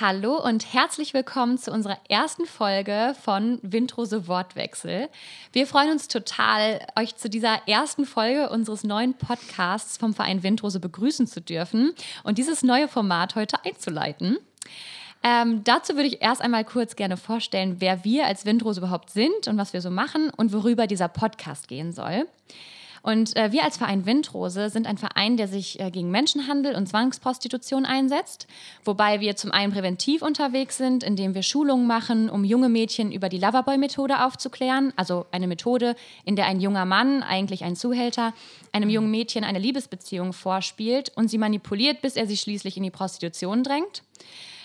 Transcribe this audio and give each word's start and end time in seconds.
Hallo 0.00 0.42
und 0.42 0.72
herzlich 0.72 1.12
willkommen 1.12 1.58
zu 1.58 1.70
unserer 1.70 1.98
ersten 2.08 2.46
Folge 2.46 3.14
von 3.22 3.58
Windrose 3.60 4.26
Wortwechsel. 4.26 5.10
Wir 5.52 5.66
freuen 5.66 5.90
uns 5.90 6.08
total, 6.08 6.80
euch 6.98 7.16
zu 7.16 7.28
dieser 7.28 7.68
ersten 7.68 8.06
Folge 8.06 8.48
unseres 8.48 8.84
neuen 8.84 9.12
Podcasts 9.12 9.98
vom 9.98 10.14
Verein 10.14 10.42
Windrose 10.42 10.80
begrüßen 10.80 11.26
zu 11.26 11.42
dürfen 11.42 11.92
und 12.24 12.38
dieses 12.38 12.62
neue 12.62 12.88
Format 12.88 13.34
heute 13.34 13.62
einzuleiten. 13.66 14.38
Ähm, 15.22 15.62
dazu 15.62 15.94
würde 15.94 16.08
ich 16.08 16.22
erst 16.22 16.40
einmal 16.40 16.64
kurz 16.64 16.96
gerne 16.96 17.18
vorstellen, 17.18 17.76
wer 17.80 18.02
wir 18.02 18.26
als 18.26 18.46
Windrose 18.46 18.80
überhaupt 18.80 19.10
sind 19.10 19.46
und 19.46 19.58
was 19.58 19.74
wir 19.74 19.82
so 19.82 19.90
machen 19.90 20.30
und 20.34 20.54
worüber 20.54 20.86
dieser 20.86 21.08
Podcast 21.08 21.68
gehen 21.68 21.92
soll. 21.92 22.26
Und 23.02 23.36
äh, 23.36 23.50
wir 23.50 23.64
als 23.64 23.76
Verein 23.76 24.06
Windrose 24.06 24.70
sind 24.70 24.86
ein 24.86 24.96
Verein, 24.96 25.36
der 25.36 25.48
sich 25.48 25.80
äh, 25.80 25.90
gegen 25.90 26.10
Menschenhandel 26.10 26.76
und 26.76 26.88
Zwangsprostitution 26.88 27.84
einsetzt, 27.84 28.46
wobei 28.84 29.18
wir 29.20 29.34
zum 29.34 29.50
einen 29.50 29.72
präventiv 29.72 30.22
unterwegs 30.22 30.76
sind, 30.76 31.02
indem 31.02 31.34
wir 31.34 31.42
Schulungen 31.42 31.86
machen, 31.86 32.30
um 32.30 32.44
junge 32.44 32.68
Mädchen 32.68 33.10
über 33.10 33.28
die 33.28 33.38
Loverboy-Methode 33.38 34.24
aufzuklären, 34.24 34.92
also 34.94 35.26
eine 35.32 35.48
Methode, 35.48 35.96
in 36.24 36.36
der 36.36 36.46
ein 36.46 36.60
junger 36.60 36.84
Mann, 36.84 37.24
eigentlich 37.24 37.64
ein 37.64 37.74
Zuhälter, 37.74 38.34
einem 38.70 38.88
jungen 38.88 39.10
Mädchen 39.10 39.42
eine 39.42 39.58
Liebesbeziehung 39.58 40.32
vorspielt 40.32 41.10
und 41.16 41.28
sie 41.28 41.38
manipuliert, 41.38 42.02
bis 42.02 42.14
er 42.14 42.28
sie 42.28 42.36
schließlich 42.36 42.76
in 42.76 42.84
die 42.84 42.90
Prostitution 42.90 43.64
drängt. 43.64 44.02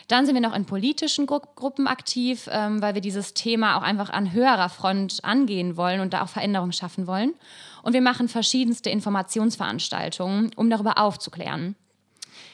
Dann 0.07 0.25
sind 0.25 0.35
wir 0.35 0.41
noch 0.41 0.55
in 0.55 0.66
politischen 0.66 1.25
Gru 1.25 1.41
Gruppen 1.55 1.88
aktiv, 1.88 2.49
ähm, 2.52 2.81
weil 2.81 2.93
wir 2.93 3.02
dieses 3.02 3.34
Thema 3.34 3.77
auch 3.77 3.81
einfach 3.81 4.09
an 4.09 4.31
höherer 4.31 4.70
Front 4.70 5.20
angehen 5.23 5.75
wollen 5.75 5.99
und 5.99 6.13
da 6.13 6.23
auch 6.23 6.30
Veränderungen 6.30 6.71
schaffen 6.71 7.07
wollen. 7.07 7.33
Und 7.83 7.93
wir 7.93 8.02
machen 8.02 8.30
verschiedenste 8.30 8.89
Informationsveranstaltungen, 8.89 10.52
um 10.55 10.70
darüber 10.70 10.97
aufzuklären. 10.97 11.75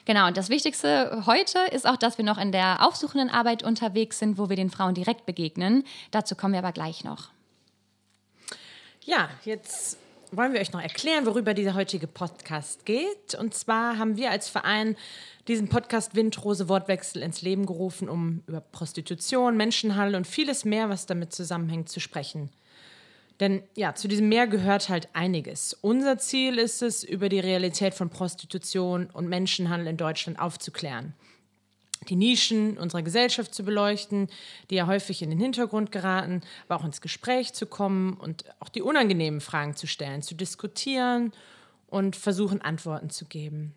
Genau, 0.06 0.28
und 0.28 0.36
das 0.36 0.50
Wichtigste 0.50 1.24
heute 1.26 1.60
ist 1.72 1.88
auch, 1.88 1.96
dass 1.96 2.18
wir 2.18 2.26
noch 2.26 2.38
in 2.38 2.52
der 2.52 2.86
aufsuchenden 2.86 3.30
Arbeit 3.30 3.64
unterwegs 3.64 4.20
sind, 4.20 4.38
wo 4.38 4.50
wir 4.50 4.56
den 4.56 4.70
Frauen 4.70 4.96
direkt 4.96 5.26
begegnen. 5.26 5.84
Dazu 6.12 6.36
kommen 6.36 6.54
wir 6.54 6.60
aber 6.60 6.74
gleich 6.74 7.04
noch. 7.04 7.30
Ja, 9.06 9.30
jetzt 9.46 9.98
wollen 10.36 10.54
wir 10.54 10.62
euch 10.62 10.74
noch 10.74 10.82
erklären, 10.82 11.26
worüber 11.26 11.54
dieser 11.54 11.76
heutige 11.76 12.08
Podcast 12.08 12.86
geht. 12.86 13.36
Und 13.36 13.54
zwar 13.54 13.98
haben 13.98 14.18
wir 14.18 14.32
als 14.32 14.50
Verein 14.50 14.96
diesen 15.48 15.70
Podcast 15.70 16.16
Windrose 16.16 16.70
Wortwechsel 16.70 17.22
ins 17.22 17.42
Leben 17.42 17.66
gerufen, 17.66 18.10
um 18.10 18.44
über 18.48 18.62
Prostitution, 18.62 19.58
Menschenhandel 19.58 20.16
und 20.16 20.28
vieles 20.28 20.66
mehr, 20.66 20.90
was 20.90 21.06
damit 21.06 21.34
zusammenhängt, 21.34 21.90
zu 21.90 22.00
sprechen. 22.00 22.50
Denn 23.40 23.64
ja, 23.76 23.96
zu 23.96 24.08
diesem 24.08 24.30
Meer 24.30 24.48
gehört 24.48 24.90
halt 24.90 25.10
einiges. 25.14 25.74
Unser 25.82 26.18
Ziel 26.18 26.58
ist 26.58 26.82
es, 26.82 27.04
über 27.04 27.30
die 27.30 27.40
Realität 27.40 27.94
von 27.94 28.10
Prostitution 28.10 29.10
und 29.12 29.28
Menschenhandel 29.28 29.88
in 29.88 29.98
Deutschland 29.98 30.40
aufzuklären. 30.40 31.14
Die 32.10 32.16
Nischen 32.16 32.78
unserer 32.78 33.02
Gesellschaft 33.02 33.54
zu 33.54 33.64
beleuchten, 33.64 34.28
die 34.70 34.76
ja 34.76 34.88
häufig 34.88 35.22
in 35.22 35.30
den 35.30 35.40
Hintergrund 35.40 35.92
geraten, 35.92 36.42
aber 36.68 36.80
auch 36.80 36.86
ins 36.86 37.02
Gespräch 37.02 37.54
zu 37.54 37.66
kommen 37.66 38.14
und 38.14 38.46
auch 38.60 38.70
die 38.70 38.82
unangenehmen 38.82 39.42
Fragen 39.42 39.76
zu 39.76 39.88
stellen, 39.88 40.22
zu 40.22 40.36
diskutieren 40.36 41.32
und 41.88 42.16
versuchen, 42.16 42.62
Antworten 42.62 43.10
zu 43.10 43.26
geben. 43.26 43.74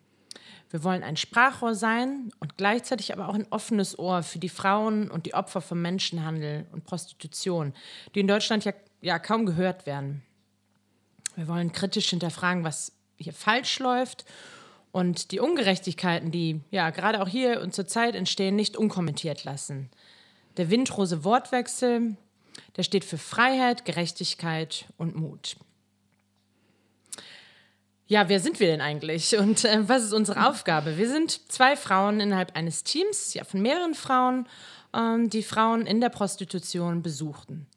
Wir 0.69 0.83
wollen 0.83 1.03
ein 1.03 1.15
Sprachrohr 1.15 1.75
sein 1.75 2.31
und 2.39 2.57
gleichzeitig 2.57 3.13
aber 3.13 3.29
auch 3.29 3.35
ein 3.35 3.47
offenes 3.51 3.97
Ohr 3.97 4.21
für 4.23 4.39
die 4.39 4.49
Frauen 4.49 5.09
und 5.09 5.25
die 5.25 5.33
Opfer 5.33 5.61
von 5.61 5.81
Menschenhandel 5.81 6.65
und 6.73 6.83
Prostitution, 6.83 7.73
die 8.13 8.19
in 8.19 8.27
Deutschland 8.27 8.65
ja, 8.65 8.73
ja 9.01 9.17
kaum 9.19 9.45
gehört 9.45 9.85
werden. 9.85 10.23
Wir 11.35 11.47
wollen 11.47 11.71
kritisch 11.71 12.09
hinterfragen, 12.09 12.63
was 12.63 12.91
hier 13.17 13.33
falsch 13.33 13.79
läuft 13.79 14.25
und 14.97 15.31
die 15.31 15.39
Ungerechtigkeiten, 15.39 16.31
die 16.31 16.61
ja 16.71 16.89
gerade 16.89 17.21
auch 17.21 17.27
hier 17.27 17.61
und 17.61 17.73
zur 17.73 17.85
Zeit 17.85 18.15
entstehen, 18.15 18.55
nicht 18.55 18.75
unkommentiert 18.75 19.43
lassen. 19.43 19.89
Der 20.57 20.71
windrose 20.71 21.23
Wortwechsel, 21.23 22.15
der 22.75 22.83
steht 22.83 23.05
für 23.05 23.19
Freiheit, 23.19 23.85
Gerechtigkeit 23.85 24.85
und 24.97 25.15
Mut 25.15 25.55
ja, 28.07 28.29
wer 28.29 28.39
sind 28.39 28.59
wir 28.59 28.67
denn 28.67 28.81
eigentlich 28.81 29.37
und 29.37 29.65
äh, 29.65 29.87
was 29.87 30.03
ist 30.03 30.13
unsere 30.13 30.47
Aufgabe? 30.47 30.97
Wir 30.97 31.09
sind 31.09 31.51
zwei 31.51 31.75
Frauen 31.75 32.19
innerhalb 32.19 32.55
eines 32.55 32.83
Teams, 32.83 33.33
ja, 33.33 33.43
von 33.43 33.61
mehreren 33.61 33.95
Frauen, 33.95 34.47
ähm, 34.93 35.29
die 35.29 35.43
Frauen 35.43 35.85
in 35.85 35.99
der 35.99 36.09
Prostitution 36.09 37.03
besuchten. 37.03 37.67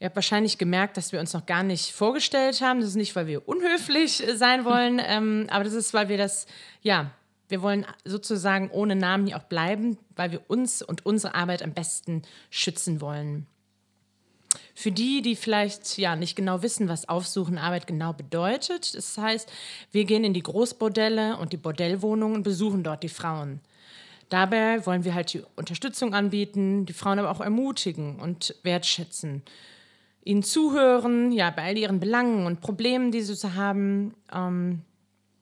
Ihr 0.00 0.06
habt 0.06 0.16
wahrscheinlich 0.16 0.56
gemerkt, 0.56 0.96
dass 0.96 1.12
wir 1.12 1.20
uns 1.20 1.34
noch 1.34 1.44
gar 1.44 1.62
nicht 1.62 1.92
vorgestellt 1.92 2.62
haben. 2.62 2.80
Das 2.80 2.88
ist 2.88 2.96
nicht, 2.96 3.14
weil 3.14 3.26
wir 3.26 3.46
unhöflich 3.46 4.26
äh, 4.26 4.36
sein 4.36 4.64
wollen, 4.64 5.00
ähm, 5.04 5.46
aber 5.50 5.62
das 5.62 5.74
ist, 5.74 5.92
weil 5.92 6.08
wir 6.08 6.16
das, 6.16 6.46
ja, 6.80 7.10
wir 7.48 7.60
wollen 7.62 7.84
sozusagen 8.04 8.70
ohne 8.70 8.96
Namen 8.96 9.26
hier 9.26 9.36
auch 9.36 9.44
bleiben, 9.44 9.98
weil 10.16 10.32
wir 10.32 10.40
uns 10.48 10.82
und 10.82 11.04
unsere 11.04 11.34
Arbeit 11.34 11.62
am 11.62 11.74
besten 11.74 12.22
schützen 12.48 13.00
wollen. 13.00 13.46
Für 14.74 14.90
die, 14.90 15.20
die 15.20 15.36
vielleicht 15.36 15.98
ja 15.98 16.16
nicht 16.16 16.34
genau 16.34 16.62
wissen, 16.62 16.88
was 16.88 17.08
Aufsuchenarbeit 17.08 17.86
genau 17.86 18.12
bedeutet, 18.12 18.94
das 18.94 19.18
heißt, 19.18 19.52
wir 19.92 20.04
gehen 20.06 20.24
in 20.24 20.32
die 20.32 20.42
Großbordelle 20.42 21.36
und 21.36 21.52
die 21.52 21.56
Bordellwohnungen 21.56 22.36
und 22.36 22.42
besuchen 22.42 22.82
dort 22.82 23.02
die 23.02 23.08
Frauen. 23.08 23.60
Dabei 24.28 24.84
wollen 24.86 25.04
wir 25.04 25.14
halt 25.14 25.34
die 25.34 25.42
Unterstützung 25.56 26.14
anbieten, 26.14 26.86
die 26.86 26.92
Frauen 26.92 27.18
aber 27.18 27.30
auch 27.30 27.40
ermutigen 27.40 28.18
und 28.18 28.54
wertschätzen. 28.62 29.42
Ihnen 30.24 30.42
zuhören, 30.42 31.32
ja, 31.32 31.50
bei 31.50 31.64
all 31.64 31.78
ihren 31.78 32.00
Belangen 32.00 32.46
und 32.46 32.60
Problemen, 32.60 33.10
die 33.10 33.22
sie 33.22 33.34
so 33.34 33.54
haben. 33.54 34.14
Ähm, 34.32 34.82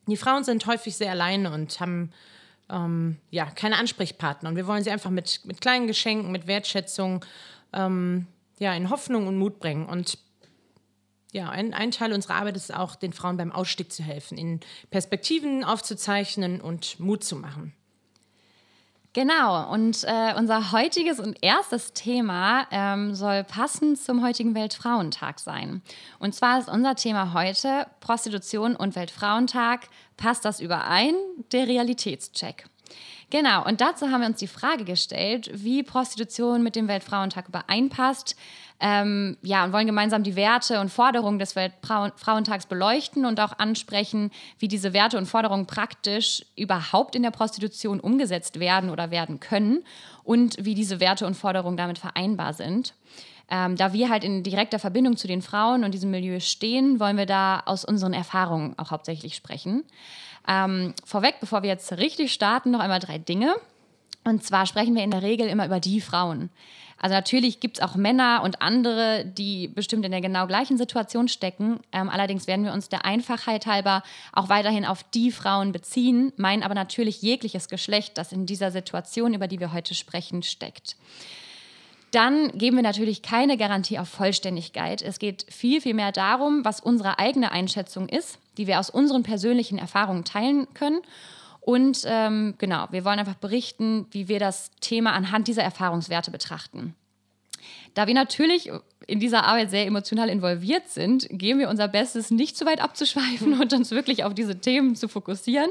die 0.06 0.16
Frauen 0.16 0.44
sind 0.44 0.66
häufig 0.66 0.96
sehr 0.96 1.10
alleine 1.10 1.52
und 1.52 1.80
haben 1.80 2.10
ähm, 2.70 3.16
ja, 3.30 3.46
keine 3.46 3.76
Ansprechpartner. 3.76 4.48
Und 4.48 4.56
wir 4.56 4.66
wollen 4.66 4.84
sie 4.84 4.90
einfach 4.90 5.10
mit, 5.10 5.40
mit 5.44 5.60
kleinen 5.60 5.86
Geschenken, 5.86 6.30
mit 6.30 6.46
Wertschätzung 6.46 7.24
ähm, 7.72 8.26
ja, 8.58 8.74
in 8.74 8.90
Hoffnung 8.90 9.26
und 9.26 9.38
Mut 9.38 9.58
bringen. 9.58 9.86
Und 9.86 10.18
ja, 11.32 11.50
ein, 11.50 11.74
ein 11.74 11.90
Teil 11.90 12.12
unserer 12.12 12.36
Arbeit 12.36 12.56
ist 12.56 12.74
auch, 12.74 12.94
den 12.94 13.12
Frauen 13.12 13.36
beim 13.36 13.52
Ausstieg 13.52 13.92
zu 13.92 14.02
helfen, 14.02 14.38
ihnen 14.38 14.60
Perspektiven 14.90 15.64
aufzuzeichnen 15.64 16.60
und 16.60 16.98
Mut 17.00 17.24
zu 17.24 17.36
machen. 17.36 17.74
Genau, 19.18 19.68
und 19.72 20.04
äh, 20.04 20.32
unser 20.36 20.70
heutiges 20.70 21.18
und 21.18 21.38
erstes 21.42 21.92
Thema 21.92 22.68
ähm, 22.70 23.16
soll 23.16 23.42
passend 23.42 23.98
zum 23.98 24.24
heutigen 24.24 24.54
Weltfrauentag 24.54 25.40
sein. 25.40 25.82
Und 26.20 26.36
zwar 26.36 26.60
ist 26.60 26.68
unser 26.68 26.94
Thema 26.94 27.34
heute 27.34 27.88
Prostitution 27.98 28.76
und 28.76 28.94
Weltfrauentag. 28.94 29.88
Passt 30.16 30.44
das 30.44 30.60
überein? 30.60 31.16
Der 31.50 31.66
Realitätscheck. 31.66 32.66
Genau, 33.30 33.64
und 33.66 33.82
dazu 33.82 34.10
haben 34.10 34.22
wir 34.22 34.28
uns 34.28 34.38
die 34.38 34.46
Frage 34.46 34.84
gestellt, 34.84 35.50
wie 35.52 35.82
Prostitution 35.82 36.62
mit 36.62 36.76
dem 36.76 36.88
Weltfrauentag 36.88 37.48
übereinpasst. 37.48 38.36
Ähm, 38.80 39.36
ja, 39.42 39.64
und 39.64 39.72
wollen 39.72 39.86
gemeinsam 39.86 40.22
die 40.22 40.36
Werte 40.36 40.80
und 40.80 40.88
Forderungen 40.88 41.38
des 41.38 41.56
Weltfrauentags 41.56 42.66
beleuchten 42.66 43.26
und 43.26 43.40
auch 43.40 43.58
ansprechen, 43.58 44.30
wie 44.58 44.68
diese 44.68 44.92
Werte 44.92 45.18
und 45.18 45.26
Forderungen 45.26 45.66
praktisch 45.66 46.44
überhaupt 46.56 47.16
in 47.16 47.22
der 47.24 47.32
Prostitution 47.32 47.98
umgesetzt 47.98 48.60
werden 48.60 48.88
oder 48.88 49.10
werden 49.10 49.40
können 49.40 49.84
und 50.22 50.64
wie 50.64 50.74
diese 50.74 51.00
Werte 51.00 51.26
und 51.26 51.34
Forderungen 51.34 51.76
damit 51.76 51.98
vereinbar 51.98 52.52
sind. 52.52 52.94
Ähm, 53.50 53.76
da 53.76 53.92
wir 53.92 54.10
halt 54.10 54.24
in 54.24 54.42
direkter 54.42 54.78
Verbindung 54.78 55.16
zu 55.16 55.26
den 55.26 55.42
Frauen 55.42 55.82
und 55.82 55.92
diesem 55.92 56.10
Milieu 56.10 56.38
stehen, 56.38 57.00
wollen 57.00 57.16
wir 57.16 57.26
da 57.26 57.62
aus 57.66 57.84
unseren 57.84 58.12
Erfahrungen 58.12 58.78
auch 58.78 58.90
hauptsächlich 58.90 59.34
sprechen. 59.34 59.84
Ähm, 60.48 60.94
vorweg, 61.04 61.36
bevor 61.40 61.62
wir 61.62 61.68
jetzt 61.68 61.92
richtig 61.92 62.32
starten, 62.32 62.70
noch 62.70 62.80
einmal 62.80 63.00
drei 63.00 63.18
Dinge. 63.18 63.54
Und 64.24 64.42
zwar 64.42 64.66
sprechen 64.66 64.94
wir 64.94 65.04
in 65.04 65.10
der 65.10 65.22
Regel 65.22 65.46
immer 65.46 65.66
über 65.66 65.78
die 65.78 66.00
Frauen. 66.00 66.50
Also 67.00 67.14
natürlich 67.14 67.60
gibt 67.60 67.78
es 67.78 67.84
auch 67.84 67.94
Männer 67.94 68.40
und 68.42 68.60
andere, 68.60 69.24
die 69.24 69.68
bestimmt 69.68 70.04
in 70.04 70.10
der 70.10 70.20
genau 70.20 70.46
gleichen 70.46 70.76
Situation 70.76 71.28
stecken. 71.28 71.78
Ähm, 71.92 72.08
allerdings 72.08 72.46
werden 72.48 72.64
wir 72.64 72.72
uns 72.72 72.88
der 72.88 73.04
Einfachheit 73.04 73.66
halber 73.66 74.02
auch 74.32 74.48
weiterhin 74.48 74.84
auf 74.84 75.04
die 75.04 75.30
Frauen 75.30 75.70
beziehen, 75.70 76.32
meinen 76.36 76.64
aber 76.64 76.74
natürlich 76.74 77.22
jegliches 77.22 77.68
Geschlecht, 77.68 78.18
das 78.18 78.32
in 78.32 78.46
dieser 78.46 78.72
Situation, 78.72 79.32
über 79.32 79.46
die 79.46 79.60
wir 79.60 79.72
heute 79.72 79.94
sprechen, 79.94 80.42
steckt. 80.42 80.96
Dann 82.10 82.50
geben 82.56 82.76
wir 82.76 82.82
natürlich 82.82 83.22
keine 83.22 83.56
Garantie 83.56 83.98
auf 83.98 84.08
Vollständigkeit. 84.08 85.02
Es 85.02 85.18
geht 85.18 85.46
viel, 85.50 85.80
viel 85.80 85.94
mehr 85.94 86.10
darum, 86.10 86.64
was 86.64 86.80
unsere 86.80 87.18
eigene 87.18 87.52
Einschätzung 87.52 88.08
ist 88.08 88.38
die 88.58 88.66
wir 88.66 88.78
aus 88.78 88.90
unseren 88.90 89.22
persönlichen 89.22 89.78
Erfahrungen 89.78 90.24
teilen 90.24 90.66
können. 90.74 91.00
Und 91.60 92.02
ähm, 92.06 92.54
genau, 92.58 92.86
wir 92.90 93.04
wollen 93.04 93.18
einfach 93.18 93.34
berichten, 93.34 94.06
wie 94.10 94.28
wir 94.28 94.38
das 94.38 94.70
Thema 94.80 95.12
anhand 95.12 95.48
dieser 95.48 95.62
Erfahrungswerte 95.62 96.30
betrachten. 96.30 96.94
Da 97.94 98.06
wir 98.06 98.14
natürlich 98.14 98.70
in 99.06 99.20
dieser 99.20 99.44
Arbeit 99.44 99.70
sehr 99.70 99.86
emotional 99.86 100.28
involviert 100.28 100.88
sind, 100.88 101.26
geben 101.30 101.58
wir 101.58 101.68
unser 101.68 101.88
Bestes, 101.88 102.30
nicht 102.30 102.56
zu 102.56 102.66
weit 102.66 102.80
abzuschweifen 102.80 103.60
und 103.60 103.72
uns 103.72 103.90
wirklich 103.90 104.24
auf 104.24 104.34
diese 104.34 104.60
Themen 104.60 104.94
zu 104.96 105.08
fokussieren. 105.08 105.70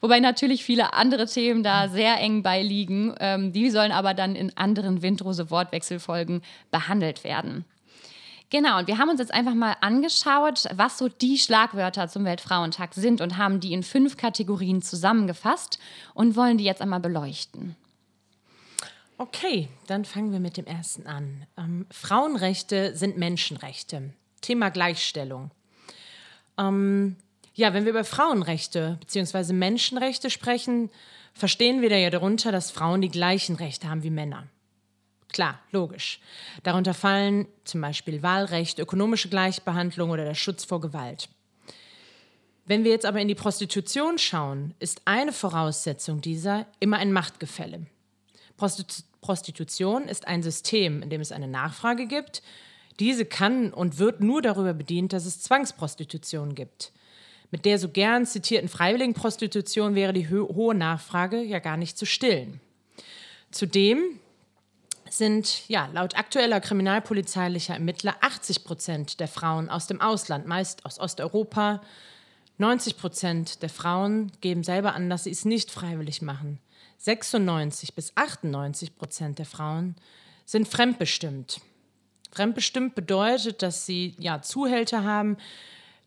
Wobei 0.00 0.20
natürlich 0.20 0.64
viele 0.64 0.94
andere 0.94 1.26
Themen 1.26 1.62
da 1.62 1.88
sehr 1.88 2.18
eng 2.20 2.42
beiliegen. 2.42 3.14
Ähm, 3.20 3.52
die 3.52 3.70
sollen 3.70 3.92
aber 3.92 4.14
dann 4.14 4.36
in 4.36 4.56
anderen 4.56 5.02
windrose 5.02 5.50
Wortwechselfolgen 5.50 6.42
behandelt 6.70 7.24
werden. 7.24 7.64
Genau, 8.50 8.78
und 8.78 8.86
wir 8.86 8.98
haben 8.98 9.08
uns 9.08 9.18
jetzt 9.18 9.34
einfach 9.34 9.54
mal 9.54 9.76
angeschaut, 9.80 10.66
was 10.74 10.98
so 10.98 11.08
die 11.08 11.36
Schlagwörter 11.36 12.06
zum 12.08 12.24
Weltfrauentag 12.24 12.94
sind 12.94 13.20
und 13.20 13.38
haben 13.38 13.58
die 13.58 13.72
in 13.72 13.82
fünf 13.82 14.16
Kategorien 14.16 14.82
zusammengefasst 14.82 15.80
und 16.14 16.36
wollen 16.36 16.56
die 16.56 16.64
jetzt 16.64 16.80
einmal 16.80 17.00
beleuchten. 17.00 17.74
Okay, 19.18 19.68
dann 19.86 20.04
fangen 20.04 20.30
wir 20.30 20.40
mit 20.40 20.56
dem 20.56 20.66
ersten 20.66 21.06
an. 21.06 21.46
Ähm, 21.56 21.86
Frauenrechte 21.90 22.94
sind 22.94 23.16
Menschenrechte. 23.16 24.12
Thema 24.42 24.68
Gleichstellung. 24.68 25.50
Ähm, 26.58 27.16
ja, 27.54 27.72
wenn 27.72 27.84
wir 27.84 27.90
über 27.90 28.04
Frauenrechte 28.04 28.98
bzw. 29.00 29.54
Menschenrechte 29.54 30.30
sprechen, 30.30 30.90
verstehen 31.32 31.80
wir 31.80 31.90
da 31.90 31.96
ja 31.96 32.10
darunter, 32.10 32.52
dass 32.52 32.70
Frauen 32.70 33.00
die 33.00 33.08
gleichen 33.08 33.56
Rechte 33.56 33.88
haben 33.88 34.02
wie 34.02 34.10
Männer. 34.10 34.46
Klar, 35.36 35.60
logisch. 35.70 36.18
Darunter 36.62 36.94
fallen 36.94 37.46
zum 37.64 37.82
Beispiel 37.82 38.22
Wahlrecht, 38.22 38.78
ökonomische 38.78 39.28
Gleichbehandlung 39.28 40.08
oder 40.08 40.24
der 40.24 40.34
Schutz 40.34 40.64
vor 40.64 40.80
Gewalt. 40.80 41.28
Wenn 42.64 42.84
wir 42.84 42.90
jetzt 42.90 43.04
aber 43.04 43.20
in 43.20 43.28
die 43.28 43.34
Prostitution 43.34 44.16
schauen, 44.16 44.72
ist 44.78 45.02
eine 45.04 45.34
Voraussetzung 45.34 46.22
dieser 46.22 46.64
immer 46.80 46.96
ein 46.96 47.12
Machtgefälle. 47.12 47.84
Prostitution 49.20 50.04
ist 50.08 50.26
ein 50.26 50.42
System, 50.42 51.02
in 51.02 51.10
dem 51.10 51.20
es 51.20 51.32
eine 51.32 51.48
Nachfrage 51.48 52.06
gibt. 52.06 52.42
Diese 52.98 53.26
kann 53.26 53.74
und 53.74 53.98
wird 53.98 54.22
nur 54.22 54.40
darüber 54.40 54.72
bedient, 54.72 55.12
dass 55.12 55.26
es 55.26 55.42
Zwangsprostitution 55.42 56.54
gibt. 56.54 56.92
Mit 57.50 57.66
der 57.66 57.78
so 57.78 57.90
gern 57.90 58.24
zitierten 58.24 58.70
Freiwilligenprostitution 58.70 59.94
wäre 59.94 60.14
die 60.14 60.30
ho 60.30 60.48
hohe 60.54 60.74
Nachfrage 60.74 61.42
ja 61.42 61.58
gar 61.58 61.76
nicht 61.76 61.98
zu 61.98 62.06
stillen. 62.06 62.58
Zudem 63.50 64.18
sind 65.10 65.68
ja 65.68 65.88
laut 65.92 66.16
aktueller 66.16 66.60
kriminalpolizeilicher 66.60 67.74
Ermittler 67.74 68.16
80 68.20 68.64
Prozent 68.64 69.20
der 69.20 69.28
Frauen 69.28 69.68
aus 69.68 69.86
dem 69.86 70.00
Ausland, 70.00 70.46
meist 70.46 70.84
aus 70.84 70.98
Osteuropa. 70.98 71.82
90 72.58 72.96
Prozent 72.96 73.62
der 73.62 73.68
Frauen 73.68 74.32
geben 74.40 74.62
selber 74.62 74.94
an, 74.94 75.10
dass 75.10 75.24
sie 75.24 75.30
es 75.30 75.44
nicht 75.44 75.70
freiwillig 75.70 76.22
machen. 76.22 76.58
96 76.98 77.94
bis 77.94 78.12
98 78.16 78.96
Prozent 78.96 79.38
der 79.38 79.46
Frauen 79.46 79.96
sind 80.44 80.66
fremdbestimmt. 80.66 81.60
Fremdbestimmt 82.32 82.94
bedeutet, 82.94 83.62
dass 83.62 83.86
sie 83.86 84.14
ja 84.18 84.42
Zuhälter 84.42 85.04
haben, 85.04 85.36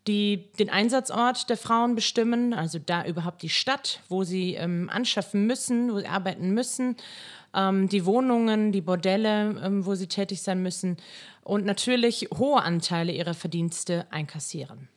die 0.07 0.49
den 0.57 0.69
Einsatzort 0.69 1.49
der 1.49 1.57
Frauen 1.57 1.95
bestimmen, 1.95 2.53
also 2.53 2.79
da 2.79 3.05
überhaupt 3.05 3.41
die 3.41 3.49
Stadt, 3.49 4.01
wo 4.09 4.23
sie 4.23 4.55
ähm, 4.55 4.89
anschaffen 4.91 5.45
müssen, 5.45 5.93
wo 5.93 5.99
sie 5.99 6.07
arbeiten 6.07 6.51
müssen, 6.51 6.95
ähm, 7.53 7.89
die 7.89 8.05
Wohnungen, 8.05 8.71
die 8.71 8.81
Bordelle, 8.81 9.61
ähm, 9.63 9.85
wo 9.85 9.95
sie 9.95 10.07
tätig 10.07 10.41
sein 10.41 10.61
müssen 10.61 10.97
und 11.43 11.65
natürlich 11.65 12.29
hohe 12.37 12.61
Anteile 12.61 13.11
ihrer 13.11 13.33
Verdienste 13.33 14.07
einkassieren. 14.11 14.87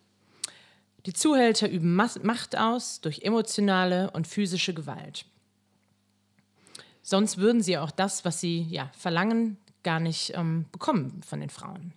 Die 1.07 1.13
Zuhälter 1.13 1.69
üben 1.69 1.97
Macht 1.97 2.57
aus 2.57 3.01
durch 3.01 3.23
emotionale 3.23 4.11
und 4.13 4.29
physische 4.29 4.73
Gewalt. 4.73 5.25
Sonst 7.03 7.39
würden 7.39 7.61
sie 7.61 7.79
auch 7.79 7.91
das, 7.91 8.25
was 8.25 8.41
sie 8.41 8.63
ja, 8.71 8.91
verlangen, 8.97 9.57
gar 9.83 9.99
nicht 9.99 10.33
ähm, 10.37 10.67
bekommen 10.71 11.21
von 11.27 11.41
den 11.41 11.51
Frauen. 11.51 11.93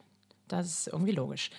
Das 0.47 0.65
ist 0.65 0.87
irgendwie 0.87 1.11
logisch. 1.11 1.51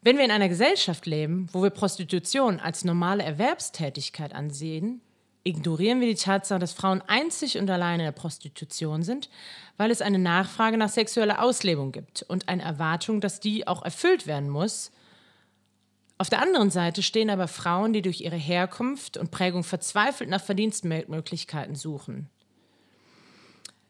Wenn 0.00 0.16
wir 0.16 0.24
in 0.24 0.30
einer 0.30 0.48
Gesellschaft 0.48 1.06
leben, 1.06 1.48
wo 1.52 1.62
wir 1.62 1.70
Prostitution 1.70 2.60
als 2.60 2.84
normale 2.84 3.24
Erwerbstätigkeit 3.24 4.32
ansehen, 4.32 5.00
ignorieren 5.42 6.00
wir 6.00 6.08
die 6.08 6.14
Tatsache, 6.14 6.60
dass 6.60 6.72
Frauen 6.72 7.02
einzig 7.06 7.58
und 7.58 7.68
alleine 7.70 8.04
in 8.04 8.06
der 8.06 8.12
Prostitution 8.12 9.02
sind, 9.02 9.28
weil 9.76 9.90
es 9.90 10.02
eine 10.02 10.18
Nachfrage 10.18 10.76
nach 10.76 10.88
sexueller 10.88 11.42
Auslebung 11.42 11.90
gibt 11.90 12.22
und 12.22 12.48
eine 12.48 12.62
Erwartung, 12.62 13.20
dass 13.20 13.40
die 13.40 13.66
auch 13.66 13.82
erfüllt 13.84 14.26
werden 14.26 14.50
muss. 14.50 14.92
Auf 16.16 16.28
der 16.28 16.42
anderen 16.42 16.70
Seite 16.70 17.02
stehen 17.02 17.30
aber 17.30 17.48
Frauen, 17.48 17.92
die 17.92 18.02
durch 18.02 18.20
ihre 18.20 18.36
Herkunft 18.36 19.16
und 19.16 19.30
Prägung 19.30 19.64
verzweifelt 19.64 20.28
nach 20.28 20.42
Verdienstmöglichkeiten 20.42 21.74
suchen. 21.74 22.28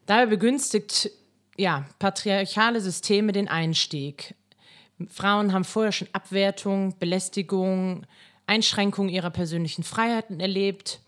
Dabei 0.05 0.27
begünstigt 0.27 1.11
ja, 1.57 1.85
patriarchale 1.99 2.81
Systeme 2.81 3.31
den 3.31 3.47
Einstieg. 3.47 4.33
Frauen 5.07 5.53
haben 5.53 5.63
vorher 5.63 5.91
schon 5.91 6.09
Abwertung, 6.11 6.95
Belästigung, 6.99 8.05
Einschränkung 8.47 9.09
ihrer 9.09 9.29
persönlichen 9.29 9.83
Freiheiten 9.83 10.39
erlebt. 10.39 10.99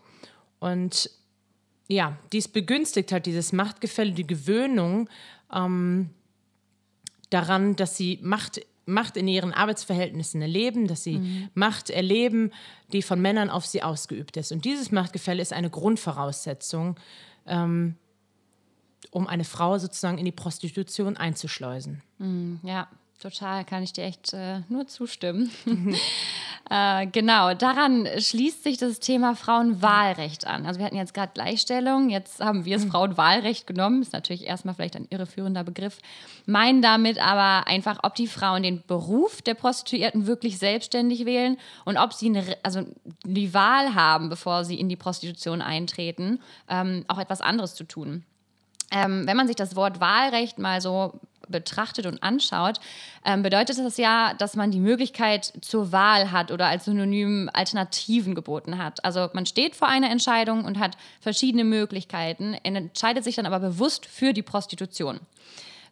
Und 0.60 1.10
ja, 1.88 2.16
dies 2.32 2.48
begünstigt 2.48 3.12
halt 3.12 3.26
dieses 3.26 3.52
Machtgefälle, 3.52 4.12
die 4.12 4.26
Gewöhnung 4.26 5.10
ähm, 5.52 6.10
daran, 7.30 7.76
dass 7.76 7.96
sie 7.96 8.18
Macht, 8.22 8.60
Macht 8.86 9.16
in 9.16 9.28
ihren 9.28 9.52
Arbeitsverhältnissen 9.52 10.40
erleben, 10.40 10.86
dass 10.86 11.02
sie 11.02 11.18
mhm. 11.18 11.48
Macht 11.54 11.90
erleben, 11.90 12.52
die 12.92 13.02
von 13.02 13.20
Männern 13.20 13.50
auf 13.50 13.66
sie 13.66 13.82
ausgeübt 13.82 14.36
ist. 14.36 14.52
Und 14.52 14.64
dieses 14.64 14.90
Machtgefälle 14.90 15.42
ist 15.42 15.52
eine 15.52 15.70
Grundvoraussetzung 15.70 16.96
ähm, 17.46 17.96
um 19.10 19.26
eine 19.26 19.44
Frau 19.44 19.78
sozusagen 19.78 20.18
in 20.18 20.24
die 20.24 20.32
Prostitution 20.32 21.16
einzuschleusen. 21.16 22.02
Mm, 22.18 22.54
ja, 22.62 22.88
total, 23.22 23.64
kann 23.64 23.82
ich 23.82 23.92
dir 23.92 24.04
echt 24.04 24.32
äh, 24.32 24.60
nur 24.68 24.86
zustimmen. 24.86 25.50
äh, 26.70 27.06
genau, 27.06 27.54
daran 27.54 28.08
schließt 28.18 28.64
sich 28.64 28.76
das 28.76 28.98
Thema 28.98 29.36
Frauenwahlrecht 29.36 30.46
an. 30.46 30.66
Also 30.66 30.80
wir 30.80 30.86
hatten 30.86 30.96
jetzt 30.96 31.14
gerade 31.14 31.32
Gleichstellung, 31.32 32.10
jetzt 32.10 32.40
haben 32.40 32.64
wir 32.64 32.76
es 32.76 32.84
mhm. 32.84 32.90
Frauenwahlrecht 32.90 33.66
genommen, 33.66 34.02
ist 34.02 34.12
natürlich 34.12 34.46
erstmal 34.46 34.74
vielleicht 34.74 34.96
ein 34.96 35.06
irreführender 35.08 35.64
Begriff, 35.64 35.98
meinen 36.46 36.82
damit 36.82 37.18
aber 37.18 37.68
einfach, 37.68 38.00
ob 38.02 38.14
die 38.16 38.26
Frauen 38.26 38.64
den 38.64 38.82
Beruf 38.86 39.40
der 39.40 39.54
Prostituierten 39.54 40.26
wirklich 40.26 40.58
selbstständig 40.58 41.24
wählen 41.24 41.56
und 41.84 41.96
ob 41.96 42.12
sie 42.12 42.26
eine, 42.26 42.44
also 42.62 42.82
die 43.24 43.54
Wahl 43.54 43.94
haben, 43.94 44.28
bevor 44.28 44.64
sie 44.64 44.78
in 44.78 44.88
die 44.88 44.96
Prostitution 44.96 45.62
eintreten, 45.62 46.40
ähm, 46.68 47.04
auch 47.08 47.18
etwas 47.18 47.40
anderes 47.40 47.74
zu 47.74 47.84
tun. 47.84 48.24
Ähm, 48.90 49.26
wenn 49.26 49.36
man 49.38 49.46
sich 49.46 49.56
das 49.56 49.74
Wort 49.74 50.00
Wahlrecht 50.00 50.58
mal 50.58 50.82
so 50.82 51.18
betrachtet 51.52 52.06
und 52.06 52.22
anschaut, 52.22 52.80
ähm, 53.24 53.42
bedeutet 53.42 53.78
das 53.78 53.96
ja, 53.96 54.34
dass 54.34 54.56
man 54.56 54.72
die 54.72 54.80
Möglichkeit 54.80 55.52
zur 55.60 55.92
Wahl 55.92 56.32
hat 56.32 56.50
oder 56.50 56.66
als 56.66 56.86
Synonym 56.86 57.48
Alternativen 57.52 58.34
geboten 58.34 58.78
hat. 58.78 59.04
Also 59.04 59.28
man 59.32 59.46
steht 59.46 59.76
vor 59.76 59.88
einer 59.88 60.10
Entscheidung 60.10 60.64
und 60.64 60.80
hat 60.80 60.96
verschiedene 61.20 61.64
Möglichkeiten, 61.64 62.54
entscheidet 62.54 63.22
sich 63.22 63.36
dann 63.36 63.46
aber 63.46 63.60
bewusst 63.60 64.06
für 64.06 64.32
die 64.32 64.42
Prostitution. 64.42 65.20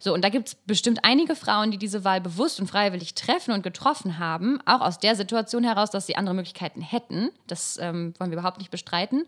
So, 0.03 0.15
und 0.15 0.25
da 0.25 0.31
gibt 0.31 0.49
es 0.49 0.55
bestimmt 0.55 1.01
einige 1.05 1.37
Frauen, 1.37 1.71
die 1.71 1.77
diese 1.77 2.05
Wahl 2.05 2.23
bewusst 2.23 2.59
und 2.59 2.67
freiwillig 2.67 3.15
treffen 3.15 3.53
und 3.53 3.63
getroffen 3.63 4.19
haben, 4.19 4.59
auch 4.65 4.81
aus 4.81 4.99
der 4.99 5.15
Situation 5.15 5.63
heraus, 5.63 5.91
dass 5.91 6.07
sie 6.07 6.17
andere 6.17 6.35
Möglichkeiten 6.35 6.81
hätten. 6.81 7.29
Das 7.47 7.79
ähm, 7.79 8.15
wollen 8.19 8.31
wir 8.31 8.39
überhaupt 8.39 8.57
nicht 8.57 8.71
bestreiten. 8.71 9.27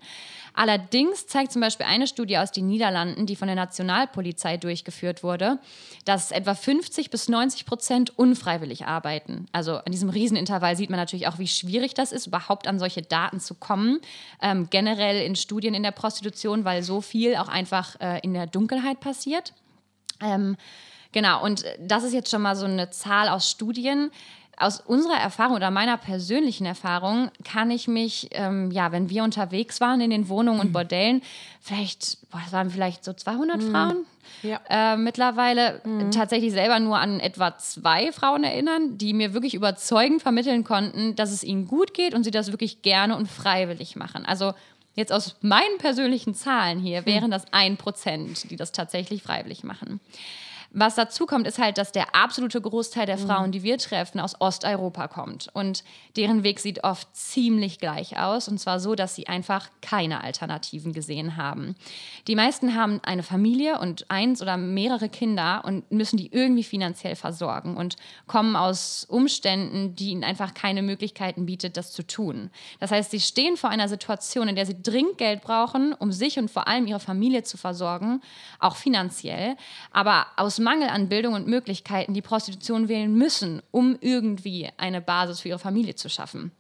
Allerdings 0.55 1.27
zeigt 1.27 1.53
zum 1.53 1.61
Beispiel 1.61 1.85
eine 1.85 2.07
Studie 2.07 2.39
aus 2.39 2.53
den 2.53 2.69
Niederlanden, 2.69 3.27
die 3.27 3.37
von 3.37 3.49
der 3.49 3.55
Nationalpolizei 3.55 4.57
durchgeführt 4.57 5.23
wurde, 5.23 5.59
dass 6.07 6.31
etwa 6.31 6.55
50 6.55 7.11
bis 7.11 7.29
90 7.29 7.67
Prozent 7.67 8.19
unfreiwillig 8.19 8.87
arbeiten. 8.87 9.49
Also 9.53 9.77
an 9.77 9.93
diesem 9.93 10.09
Riesenintervall 10.09 10.77
sieht 10.77 10.89
man 10.89 10.99
natürlich 10.99 11.29
auch, 11.29 11.39
wie 11.39 11.49
schwierig 11.49 11.93
das 11.93 12.13
ist, 12.13 12.27
überhaupt 12.27 12.67
an 12.67 12.79
solche 12.79 13.03
Daten 13.03 13.41
zu 13.41 13.55
kommen. 13.55 14.01
Ähm, 14.41 14.69
generell 14.71 15.23
in 15.23 15.37
Studien 15.37 15.75
in 15.75 15.83
der 15.83 15.91
Prostitution, 15.91 16.65
weil 16.65 16.83
so 16.83 17.03
viel 17.03 17.37
auch 17.37 17.49
einfach 17.49 18.01
äh, 18.01 18.21
in 18.21 18.33
der 18.33 18.47
Dunkelheit 18.47 19.01
passiert. 19.01 19.53
Ähm, 20.23 20.57
genau, 21.13 21.45
und 21.45 21.65
das 21.81 22.05
ist 22.05 22.13
jetzt 22.13 22.31
schon 22.31 22.43
mal 22.43 22.57
so 22.57 22.67
eine 22.67 22.91
Zahl 22.91 23.29
aus 23.29 23.51
Studien. 23.51 24.11
Aus 24.59 24.81
unserer 24.81 25.17
Erfahrung 25.17 25.57
oder 25.57 25.71
meiner 25.71 25.97
persönlichen 25.97 26.67
Erfahrung 26.67 27.31
kann 27.43 27.71
ich 27.71 27.89
mich, 27.89 28.29
ähm, 28.33 28.71
ja, 28.71 28.93
wenn 28.93 29.09
wir 29.09 29.25
unterwegs 29.25 29.81
waren 29.81 30.01
in 30.01 30.11
den 30.11 30.29
Wohnungen 30.29 30.61
und 30.61 30.69
mhm. 30.69 30.73
Bordellen, 30.73 31.23
vielleicht, 31.61 32.19
boah, 32.31 32.43
es 32.47 32.53
waren 32.53 32.71
vielleicht 32.71 33.03
so 33.03 33.15
200 33.15 33.61
mhm. 33.61 33.71
Frauen, 33.71 34.07
ja. 34.43 34.61
äh, 34.69 34.97
mittlerweile 34.97 35.81
mhm. 35.85 36.11
tatsächlich 36.11 36.53
selber 36.53 36.79
nur 36.81 36.99
an 36.99 37.19
etwa 37.19 37.57
zwei 37.57 38.13
Frauen 38.13 38.45
erinnern, 38.45 38.99
die 38.99 39.15
mir 39.15 39.33
wirklich 39.33 39.55
überzeugend 39.55 40.23
vermitteln 40.23 40.65
konnten, 40.65 41.17
dass 41.17 41.33
es 41.33 41.43
ihnen 41.43 41.67
gut 41.67 41.95
geht 41.95 42.15
und 42.15 42.23
sie 42.23 42.31
das 42.31 42.53
wirklich 42.53 42.83
gerne 42.83 43.17
und 43.17 43.29
freiwillig 43.29 43.97
machen. 43.97 44.27
Also 44.27 44.53
Jetzt 44.95 45.13
aus 45.13 45.37
meinen 45.41 45.79
persönlichen 45.79 46.35
Zahlen 46.35 46.79
hier 46.79 46.99
hm. 46.99 47.07
wären 47.07 47.31
das 47.31 47.45
ein 47.53 47.77
Prozent, 47.77 48.51
die 48.51 48.57
das 48.57 48.73
tatsächlich 48.73 49.23
freiwillig 49.23 49.65
machen. 49.65 50.01
Was 50.75 50.95
dazu 50.95 51.27
kommt, 51.27 51.47
ist 51.47 51.59
halt, 51.59 51.77
dass 51.77 51.93
der 51.93 52.15
absolute 52.15 52.61
Großteil 52.61 53.05
der 53.05 53.19
mhm. 53.19 53.27
Frauen, 53.27 53.53
die 53.53 53.63
wir 53.63 53.77
treffen, 53.77 54.21
aus 54.21 54.41
Osteuropa 54.41 55.07
kommt. 55.07 55.49
Und 55.53 55.85
deren 56.17 56.45
Weg 56.45 56.61
sieht 56.61 56.83
oft 56.83 57.15
ziemlich 57.15 57.79
gleich 57.79 58.19
aus. 58.19 58.49
Und 58.49 58.59
zwar 58.59 58.81
so, 58.81 58.95
dass 58.95 59.15
sie 59.15 59.27
einfach 59.27 59.69
keine 59.83 60.25
Alternativen 60.25 60.95
gesehen 60.95 61.37
haben. 61.37 61.77
Die 62.27 62.35
meisten 62.35 62.75
haben 62.75 63.01
eine 63.05 63.23
Familie 63.23 63.81
und 63.81 64.11
eins 64.11 64.41
oder 64.41 64.57
mehrere 64.57 65.11
Kinder 65.11 65.63
und 65.67 65.91
müssen 65.93 66.17
die 66.17 66.33
irgendwie 66.33 66.65
finanziell 66.65 67.17
versorgen 67.17 67.77
und 67.77 67.97
kommen 68.27 68.57
aus 68.57 69.05
Umständen, 69.09 69.95
die 69.95 70.11
ihnen 70.11 70.25
einfach 70.25 70.55
keine 70.55 70.83
Möglichkeiten 70.83 71.45
bietet, 71.45 71.77
das 71.77 71.93
zu 71.93 72.07
tun. 72.07 72.51
Das 72.81 72.91
heißt, 72.91 73.11
sie 73.11 73.21
stehen 73.21 73.59
vor 73.59 73.69
einer 73.69 73.89
Situation, 73.89 74.49
in 74.49 74.57
der 74.57 74.65
sie 74.65 74.83
dringend 74.83 75.19
Geld 75.19 75.43
brauchen, 75.43 75.93
um 75.93 76.13
sich 76.13 76.39
und 76.39 76.51
vor 76.51 76.67
allem 76.67 76.87
ihre 76.87 77.01
Familie 77.01 77.43
zu 77.43 77.59
versorgen, 77.59 78.23
auch 78.59 78.77
finanziell. 78.77 79.57
Aber 79.91 80.27
aus 80.37 80.62
Mangel 80.63 80.89
an 80.89 81.09
Bildung 81.09 81.35
und 81.35 81.47
Möglichkeiten 81.47 82.15
die 82.15 82.23
Prostitution 82.23 82.89
wählen 82.89 83.13
müssen, 83.13 83.63
um 83.71 83.97
irgendwie 84.01 84.69
eine 84.77 85.01
Basis 85.01 85.41
für 85.41 85.49
ihre 85.49 85.59
Familie 85.59 85.95
zu 85.95 86.09
schaffen. 86.09 86.53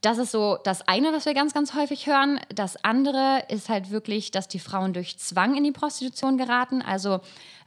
Das 0.00 0.18
ist 0.18 0.30
so 0.30 0.58
das 0.62 0.86
eine, 0.86 1.12
was 1.12 1.26
wir 1.26 1.34
ganz, 1.34 1.52
ganz 1.52 1.74
häufig 1.74 2.06
hören. 2.06 2.38
Das 2.54 2.82
andere 2.84 3.42
ist 3.48 3.68
halt 3.68 3.90
wirklich, 3.90 4.30
dass 4.30 4.46
die 4.46 4.60
Frauen 4.60 4.92
durch 4.92 5.18
Zwang 5.18 5.56
in 5.56 5.64
die 5.64 5.72
Prostitution 5.72 6.38
geraten. 6.38 6.82
Also 6.82 7.20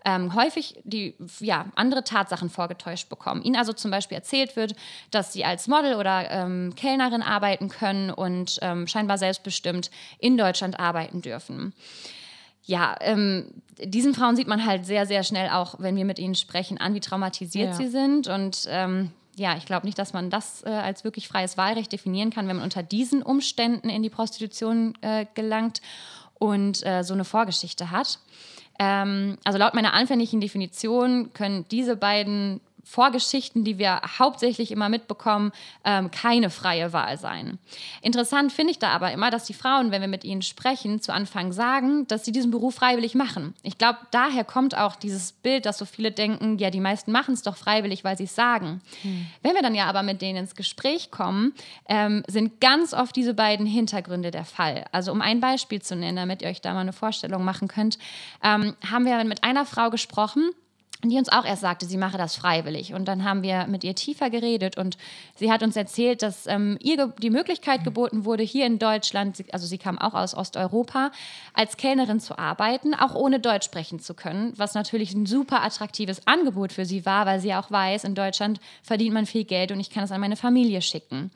ähm, 0.06 0.34
häufig 0.34 0.80
die 0.84 1.16
ja, 1.40 1.66
andere 1.76 2.04
Tatsachen 2.04 2.50
vorgetäuscht 2.50 3.10
bekommen. 3.10 3.42
Ihnen 3.44 3.58
also 3.58 3.74
zum 3.74 3.92
Beispiel 3.92 4.16
erzählt 4.16 4.56
wird, 4.56 4.76
dass 5.12 5.34
sie 5.34 5.44
als 5.44 5.68
Model 5.68 5.96
oder 5.96 6.32
ähm, 6.32 6.74
Kellnerin 6.76 7.22
arbeiten 7.22 7.68
können 7.68 8.10
und 8.12 8.60
ähm, 8.62 8.88
scheinbar 8.88 9.18
selbstbestimmt 9.18 9.92
in 10.18 10.38
Deutschland 10.38 10.80
arbeiten 10.80 11.22
dürfen. 11.22 11.74
Ja, 12.64 12.96
ähm, 13.02 13.48
diesen 13.84 14.14
Frauen 14.14 14.36
sieht 14.36 14.48
man 14.48 14.66
halt 14.66 14.86
sehr, 14.86 15.06
sehr 15.06 15.24
schnell 15.24 15.50
auch, 15.50 15.76
wenn 15.80 15.96
wir 15.96 16.06
mit 16.06 16.20
ihnen 16.20 16.36
sprechen, 16.36 16.78
an, 16.78 16.94
wie 16.94 17.00
traumatisiert 17.00 17.70
ja. 17.70 17.74
sie 17.74 17.88
sind. 17.88 18.28
Und 18.28 18.68
ähm, 18.70 19.12
ja, 19.36 19.58
ich 19.58 19.66
glaube 19.66 19.86
nicht, 19.86 19.98
dass 19.98 20.14
man 20.14 20.30
das 20.30 20.64
äh, 20.64 20.70
als 20.70 21.04
wirklich 21.04 21.28
freies 21.28 21.58
Wahlrecht 21.58 21.92
definieren 21.92 22.30
kann, 22.30 22.48
wenn 22.48 22.58
man 22.58 22.66
unter 22.66 22.84
diesen 22.84 23.24
Umständen 23.24 23.90
in 23.90 24.04
die 24.04 24.10
Prostitution 24.10 24.94
äh, 25.02 25.26
gelangt 25.34 25.82
und 26.36 26.86
äh, 26.86 27.04
so 27.04 27.14
eine 27.14 27.26
Vorgeschichte 27.26 27.92
hat. 27.92 28.20
Ähm, 28.80 29.38
also 29.44 29.58
laut 29.58 29.74
meiner 29.74 29.94
anfänglichen 29.94 30.42
Definition 30.42 31.34
können 31.34 31.66
diese 31.70 31.96
beiden 31.96 32.62
Vorgeschichten, 32.84 33.64
die 33.64 33.78
wir 33.78 34.02
hauptsächlich 34.20 34.72
immer 34.72 34.90
mitbekommen, 34.90 35.52
ähm, 35.86 36.12
keine 36.12 36.50
freie 36.50 36.94
Wahl 36.94 37.18
sein. 37.18 37.58
Interessant 38.02 38.52
finde 38.52 38.72
ich 38.72 38.80
da 38.80 38.90
aber 38.90 39.12
immer, 39.12 39.30
dass 39.30 39.46
die 39.46 39.54
Frauen, 39.54 39.92
wenn 39.92 40.02
wir 40.02 40.08
mit 40.08 40.24
ihnen 40.24 40.42
sprechen, 40.42 41.02
zu 41.02 41.14
Anfang 41.14 41.52
sagen, 41.52 42.08
dass 42.08 42.26
sie 42.26 42.32
diesen 42.32 42.52
Beruf 42.52 42.76
freiwillig 42.76 43.16
machen. 43.16 43.54
Ich 43.64 43.78
glaube, 43.78 44.00
daher 44.12 44.44
kommt 44.44 44.78
auch 44.78 44.96
dieses 44.96 45.32
Bild, 45.32 45.66
dass 45.66 45.78
so 45.78 45.86
viele 45.86 46.12
denken, 46.12 46.58
ja, 46.58 46.70
die 46.70 46.80
meisten 46.80 47.12
machen 47.12 47.34
es 47.34 47.44
doch 47.44 47.58
freiwillig, 47.58 48.04
weil 48.04 48.18
sie 48.18 48.26
es 48.26 48.36
sagen. 48.36 48.82
Hm. 49.02 49.28
Wenn 49.42 49.54
wir 49.54 49.62
dann 49.62 49.76
ja 49.76 49.86
aber 49.86 50.04
mit 50.04 50.22
denen 50.22 50.40
ins 50.40 50.56
Gespräch 50.56 51.12
kommen, 51.12 51.54
ähm, 51.88 52.24
sind 52.28 52.60
ganz 52.62 52.94
oft 52.94 53.16
diese 53.16 53.34
beiden 53.34 53.66
Hintergründe 53.66 54.32
der 54.32 54.46
Fall. 54.46 54.86
Also 54.92 55.12
um 55.12 55.22
ein 55.22 55.40
Beispiel 55.40 55.82
zu 55.82 55.96
nennen, 55.96 56.18
damit 56.18 56.42
ihr 56.42 56.50
euch 56.50 56.62
da 56.62 56.74
mal 56.74 56.82
eine 56.82 56.94
Vorstellung 56.94 57.44
machen 57.44 57.68
könnt, 57.68 57.98
ähm, 58.44 58.76
haben 58.90 59.06
wir 59.06 59.24
mit 59.24 59.44
einer 59.44 59.66
Frau 59.66 59.90
gesprochen, 59.90 60.52
die 61.10 61.18
uns 61.18 61.30
auch 61.30 61.46
erst 61.46 61.62
sagte, 61.62 61.86
sie 61.86 61.98
mache 61.98 62.18
das 62.18 62.36
freiwillig. 62.36 62.94
Und 62.94 63.08
dann 63.08 63.24
haben 63.24 63.42
wir 63.42 63.66
mit 63.68 63.84
ihr 63.84 63.96
tiefer 63.96 64.30
geredet 64.30 64.78
und 64.78 64.98
sie 65.36 65.52
hat 65.52 65.64
uns 65.64 65.76
erzählt, 65.76 66.22
dass 66.22 66.46
ähm, 66.48 66.78
ihr 66.82 67.08
die 67.20 67.30
Möglichkeit 67.30 67.84
geboten 67.84 68.26
wurde, 68.26 68.44
hier 68.44 68.66
in 68.66 68.78
Deutschland, 68.78 69.44
also 69.52 69.66
sie 69.66 69.78
kam 69.78 69.98
auch 69.98 70.14
aus 70.14 70.36
Osteuropa, 70.36 71.12
als 71.54 71.78
Kellnerin 71.78 72.20
zu 72.20 72.38
arbeiten, 72.38 72.94
auch 72.94 73.16
ohne 73.16 73.40
Deutsch 73.40 73.66
sprechen 73.66 74.00
zu 74.00 74.14
können, 74.14 74.54
was 74.58 74.74
natürlich 74.74 75.14
ein 75.14 75.26
super 75.26 75.64
attraktives 75.64 76.28
Angebot 76.28 76.72
für 76.72 76.86
sie 76.86 77.06
war, 77.06 77.26
weil 77.26 77.40
sie 77.40 77.54
auch 77.54 77.72
weiß, 77.72 78.04
in 78.04 78.16
Deutschland 78.16 78.60
verdient 78.84 79.14
man 79.14 79.26
viel 79.26 79.44
Geld 79.44 79.72
und 79.72 79.80
ich 79.80 79.90
kann 79.90 80.04
es 80.04 80.12
an 80.12 80.22
meine 80.22 80.36
Familie 80.36 80.82
schicken. 80.82 81.32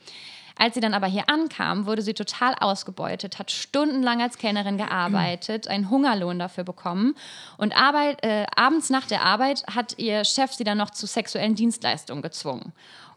Als 0.57 0.75
sie 0.75 0.79
dann 0.79 0.93
aber 0.93 1.07
hier 1.07 1.29
ankam, 1.29 1.85
wurde 1.85 2.01
sie 2.01 2.13
total 2.13 2.55
ausgebeutet, 2.59 3.39
hat 3.39 3.51
stundenlang 3.51 4.21
als 4.21 4.38
Kellnerin 4.38 4.77
gearbeitet, 4.77 5.67
einen 5.67 5.89
Hungerlohn 5.89 6.39
dafür 6.39 6.63
bekommen 6.63 7.15
und 7.57 7.75
Arbeit, 7.75 8.24
äh, 8.24 8.45
abends 8.55 8.89
nach 8.89 9.05
der 9.05 9.24
Arbeit 9.24 9.65
hat 9.67 9.97
ihr 9.97 10.24
Chef 10.24 10.53
sie 10.53 10.63
dann 10.63 10.77
noch 10.77 10.91
zu 10.91 11.07
sexuellen 11.07 11.55
Dienstleistungen 11.55 12.21
gezwungen. 12.21 12.71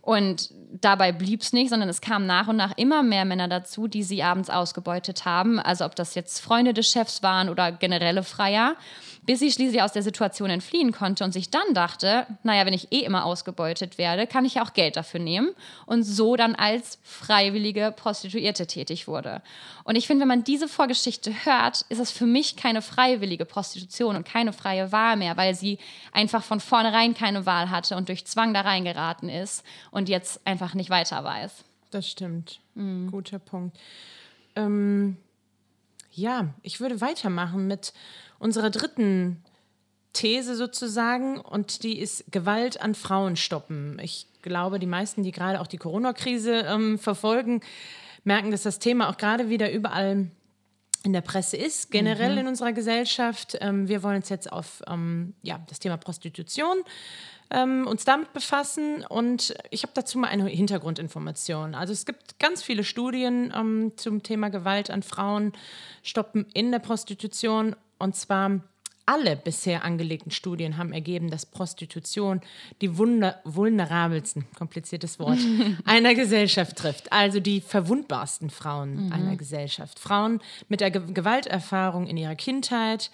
Und 0.09 0.51
dabei 0.73 1.13
blieb 1.13 1.43
es 1.43 1.53
nicht, 1.53 1.69
sondern 1.69 1.91
es 1.91 2.01
kamen 2.01 2.27
nach 2.27 2.49
und 2.49 2.57
nach 2.57 2.73
immer 2.77 3.03
mehr 3.03 3.27
Männer 3.27 3.47
dazu, 3.47 3.89
die 3.89 4.03
sie 4.03 4.23
abends 4.23 4.49
ausgebeutet 4.49 5.27
haben. 5.27 5.61
Also 5.61 5.85
ob 5.85 5.97
das 5.97 6.15
jetzt 6.15 6.41
Freunde 6.41 6.73
des 6.73 6.91
Chefs 6.91 7.23
waren 7.23 7.51
oder 7.51 7.73
generelle 7.73 8.23
Freier 8.23 8.75
bis 9.29 9.41
sie 9.41 9.53
schließlich 9.53 9.83
aus 9.83 9.93
der 9.93 10.03
Situation 10.03 10.49
entfliehen 10.49 10.91
konnte 10.91 11.23
und 11.23 11.33
sich 11.33 11.51
dann 11.51 11.75
dachte, 11.75 12.27
naja, 12.45 12.65
wenn 12.65 12.73
ich 12.73 12.91
eh 12.93 13.01
immer 13.01 13.27
ausgebeutet 13.27 13.99
werde, 13.99 14.27
kann 14.27 14.47
ich 14.47 14.55
ja 14.55 14.65
auch 14.65 14.73
Geld 14.73 14.97
dafür 14.97 15.21
nehmen 15.21 15.51
und 15.85 16.03
so 16.03 16.35
dann 16.35 16.55
als 16.55 16.99
freiwillige 17.03 17.93
Prostituierte 17.95 18.67
tätig 18.67 19.07
wurde. 19.07 19.43
Und 19.85 19.97
ich 19.97 20.07
finde, 20.07 20.23
wenn 20.23 20.29
man 20.29 20.45
diese 20.45 20.67
Vorgeschichte 20.67 21.45
hört, 21.45 21.85
ist 21.91 21.99
es 21.99 22.11
für 22.11 22.25
mich 22.25 22.57
keine 22.57 22.81
freiwillige 22.81 23.45
Prostitution 23.45 24.17
und 24.17 24.27
keine 24.27 24.55
freie 24.55 24.93
Wahl 24.93 25.19
mehr, 25.19 25.37
weil 25.37 25.55
sie 25.55 25.79
einfach 26.11 26.43
von 26.43 26.59
vornherein 26.59 27.13
keine 27.13 27.45
Wahl 27.45 27.69
hatte 27.69 27.99
und 27.99 28.09
durch 28.09 28.25
Zwang 28.25 28.55
da 28.55 28.63
reingeraten 28.63 29.29
ist 29.29 29.63
und 29.91 30.09
jetzt 30.09 30.41
einfach 30.47 30.73
nicht 30.73 30.89
weiter 30.89 31.23
weiß. 31.23 31.65
Das 31.91 32.09
stimmt. 32.09 32.61
Mhm. 32.75 33.11
Guter 33.11 33.41
Punkt. 33.41 33.77
Ähm, 34.57 35.19
ja, 36.19 36.49
ich 36.63 36.81
würde 36.81 37.01
weitermachen 37.01 37.67
mit 37.67 37.93
unserer 38.39 38.71
dritten 38.71 39.43
These 40.13 40.57
sozusagen 40.57 41.39
und 41.39 41.83
die 41.83 41.99
ist 41.99 42.31
Gewalt 42.33 42.81
an 42.81 42.95
Frauen 42.95 43.37
stoppen. 43.37 43.99
Ich 44.03 44.27
glaube, 44.43 44.79
die 44.79 44.87
meisten, 44.87 45.23
die 45.23 45.33
gerade 45.33 45.61
auch 45.61 45.67
die 45.67 45.77
Corona-Krise 45.77 46.65
ähm, 46.67 46.99
verfolgen, 46.99 47.61
merken, 48.25 48.51
dass 48.51 48.63
das 48.63 48.79
Thema 48.79 49.11
auch 49.11 49.17
gerade 49.17 49.49
wieder 49.49 49.71
überall 49.71 50.29
in 51.05 51.13
der 51.13 51.21
Presse 51.21 51.57
ist, 51.57 51.91
generell 51.91 52.33
mhm. 52.33 52.39
in 52.39 52.47
unserer 52.49 52.73
Gesellschaft. 52.73 53.57
Ähm, 53.61 53.89
wir 53.89 54.03
wollen 54.03 54.17
uns 54.17 54.29
jetzt 54.29 54.51
auf 54.51 54.83
ähm, 54.89 55.35
ja, 55.43 55.61
das 55.69 55.79
Thema 55.79 55.97
Prostitution 55.97 56.79
ähm, 57.51 57.87
uns 57.87 58.05
damit 58.05 58.33
befassen 58.33 59.05
und 59.09 59.55
ich 59.71 59.83
habe 59.83 59.93
dazu 59.95 60.19
mal 60.19 60.29
eine 60.29 60.47
Hintergrundinformation. 60.49 61.75
Also 61.75 61.93
es 61.93 62.05
gibt 62.05 62.39
ganz 62.39 62.63
viele 62.63 62.85
Studien 62.85 63.53
ähm, 63.57 63.93
zum 63.97 64.23
Thema 64.23 64.51
Gewalt 64.51 64.91
an 64.91 65.03
Frauen 65.03 65.53
stoppen 66.03 66.47
in 66.53 66.73
der 66.73 66.81
Prostitution 66.81 67.75
und 67.99 68.17
zwar 68.17 68.61
alle 69.09 69.37
bisher 69.37 69.85
angelegten 69.85 70.31
Studien 70.31 70.77
haben 70.77 70.93
ergeben, 70.93 71.31
dass 71.31 71.47
Prostitution 71.47 72.43
die 72.83 72.99
wunder 72.99 73.41
vulnerabelsten, 73.45 74.45
kompliziertes 74.55 75.19
Wort, 75.19 75.39
einer 75.87 76.15
Gesellschaft 76.15 76.77
trifft. 76.77 77.11
Also 77.11 77.41
die 77.41 77.63
verwundbarsten 77.63 78.51
Frauen 78.51 79.07
mhm. 79.07 79.13
einer 79.13 79.37
Gesellschaft. 79.37 79.99
Frauen 79.99 80.43
mit 80.69 80.83
der 80.83 80.91
Ge 80.91 81.03
Gewalterfahrung 81.11 82.07
in 82.07 82.19
ihrer 82.19 82.35
Kindheit, 82.35 83.11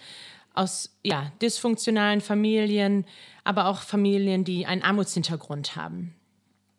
aus 0.52 0.96
ja, 1.04 1.30
dysfunktionalen 1.40 2.20
Familien, 2.20 3.04
aber 3.44 3.66
auch 3.66 3.80
Familien, 3.80 4.44
die 4.44 4.66
einen 4.66 4.82
Armutshintergrund 4.82 5.76
haben. 5.76 6.14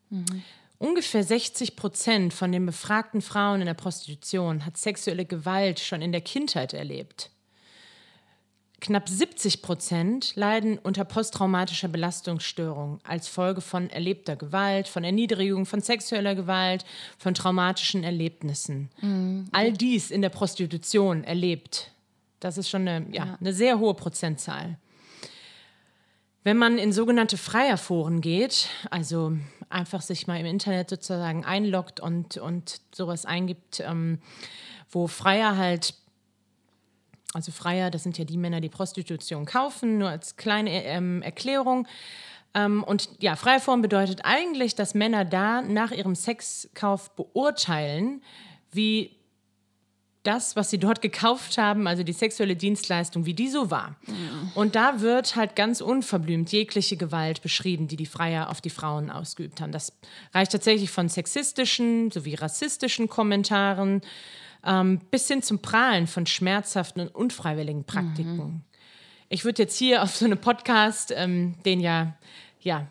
Mhm. 0.10 0.44
Ungefähr 0.78 1.24
60 1.24 1.78
Prozent 1.78 2.34
von 2.34 2.52
den 2.52 2.66
befragten 2.66 3.22
Frauen 3.22 3.62
in 3.62 3.68
der 3.68 3.76
Prostitution 3.76 4.66
hat 4.66 4.76
sexuelle 4.78 5.26
Gewalt 5.26 5.80
schon 5.80 6.02
in 6.02 6.12
der 6.12 6.22
Kindheit 6.22 6.74
erlebt. 6.74 7.32
Knapp 8.86 9.10
70 9.10 9.64
Prozent 9.64 10.36
leiden 10.36 10.78
unter 10.78 11.06
posttraumatischer 11.06 11.88
Belastungsstörung 11.88 13.00
als 13.04 13.28
Folge 13.28 13.62
von 13.62 13.90
erlebter 13.90 14.36
Gewalt, 14.36 14.88
von 14.88 15.04
Erniedrigung, 15.04 15.66
von 15.66 15.82
sexueller 15.82 16.36
Gewalt, 16.36 16.86
von 17.18 17.34
traumatischen 17.34 18.04
Erlebnissen. 18.04 18.92
Mhm. 19.02 19.48
All 19.52 19.74
dies 19.74 20.12
in 20.12 20.22
der 20.22 20.30
Prostitution 20.30 21.24
erlebt. 21.24 21.90
Das 22.40 22.60
ist 22.60 22.70
schon 22.70 22.88
eine, 22.88 23.08
ja, 23.12 23.26
ja. 23.26 23.38
eine 23.40 23.54
sehr 23.54 23.80
hohe 23.80 23.96
Prozentzahl. 23.96 24.78
Wenn 26.44 26.58
man 26.58 26.78
in 26.78 26.94
sogenannte 26.94 27.38
Freierforen 27.38 28.22
geht, 28.22 28.70
also 28.92 29.36
einfach 29.68 30.04
sich 30.04 30.28
mal 30.28 30.40
im 30.40 30.46
Internet 30.46 30.92
sozusagen 30.92 31.44
einloggt 31.44 32.00
und, 32.00 32.38
und 32.38 32.82
sowas 32.94 33.26
eingibt, 33.26 33.80
ähm, 33.80 34.20
wo 34.92 35.08
Freier 35.08 35.58
halt 35.58 35.96
also 37.36 37.52
Freier, 37.52 37.92
das 37.92 38.04
sind 38.04 38.18
ja 38.18 38.26
die 38.26 38.38
Männer, 38.38 38.62
die 38.62 38.70
Prostitution 38.70 39.46
kaufen, 39.46 39.98
nur 39.98 40.10
als 40.10 40.38
kleine 40.38 40.84
ähm, 40.86 41.22
Erklärung. 41.22 41.88
Ähm, 42.54 42.84
und 42.84 43.10
ja, 43.20 43.36
freie 43.36 43.60
Form 43.60 43.82
bedeutet 43.82 44.22
eigentlich, 44.24 44.76
dass 44.76 44.94
Männer 44.94 45.26
da 45.26 45.62
nach 45.62 45.92
ihrem 45.92 46.16
Sexkauf 46.16 47.12
beurteilen, 47.16 48.22
wie 48.72 49.12
das, 50.24 50.56
was 50.56 50.70
sie 50.70 50.80
dort 50.80 51.02
gekauft 51.02 51.58
haben, 51.58 51.88
also 51.88 52.04
die 52.04 52.14
sexuelle 52.14 52.56
Dienstleistung, 52.56 53.26
wie 53.26 53.34
die 53.34 53.48
so 53.48 53.70
war. 53.70 53.96
Und 54.56 54.76
da 54.76 55.02
wird 55.02 55.36
halt 55.36 55.56
ganz 55.56 55.82
unverblümt 55.82 56.52
jegliche 56.52 56.98
Gewalt 56.98 57.42
beschrieben, 57.42 57.88
die 57.88 57.96
die 57.96 58.06
Freier 58.06 58.50
auf 58.50 58.60
die 58.60 58.72
Frauen 58.72 59.12
ausgeübt 59.12 59.62
haben. 59.62 59.72
Das 59.72 59.94
reicht 60.34 60.52
tatsächlich 60.52 60.90
von 60.90 61.10
sexistischen 61.10 62.10
sowie 62.12 62.34
rassistischen 62.34 63.08
Kommentaren 63.08 64.02
ähm, 64.66 65.00
bis 65.12 65.28
hin 65.28 65.42
zum 65.42 65.60
Prahlen 65.60 66.08
von 66.08 66.26
schmerzhaften 66.26 67.02
und 67.02 67.16
unfreiwilligen 67.16 67.84
Praktiken. 67.84 68.38
Mhm. 68.38 68.62
Ich 69.30 69.46
würde 69.46 69.64
jetzt 69.64 69.78
hier 69.78 70.04
auf 70.04 70.16
so 70.16 70.26
einem 70.26 70.38
Podcast, 70.38 71.14
ähm, 71.16 71.56
den 71.66 71.80
ja, 71.80 72.16
ja 72.60 72.88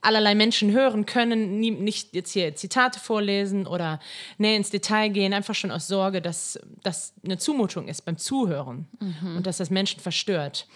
allerlei 0.00 0.34
Menschen 0.34 0.72
hören 0.72 1.06
können, 1.06 1.58
nie, 1.58 1.70
nicht 1.70 2.14
jetzt 2.14 2.32
hier 2.32 2.54
Zitate 2.54 3.00
vorlesen 3.00 3.66
oder 3.66 4.00
näher 4.38 4.56
ins 4.56 4.70
Detail 4.70 5.08
gehen, 5.08 5.32
einfach 5.32 5.54
schon 5.54 5.70
aus 5.70 5.88
Sorge, 5.88 6.22
dass 6.22 6.58
das 6.82 7.14
eine 7.24 7.38
Zumutung 7.38 7.88
ist 7.88 8.04
beim 8.04 8.16
Zuhören 8.16 8.86
mhm. 9.00 9.36
und 9.36 9.46
dass 9.46 9.58
das 9.58 9.70
Menschen 9.70 10.00
verstört. 10.00 10.66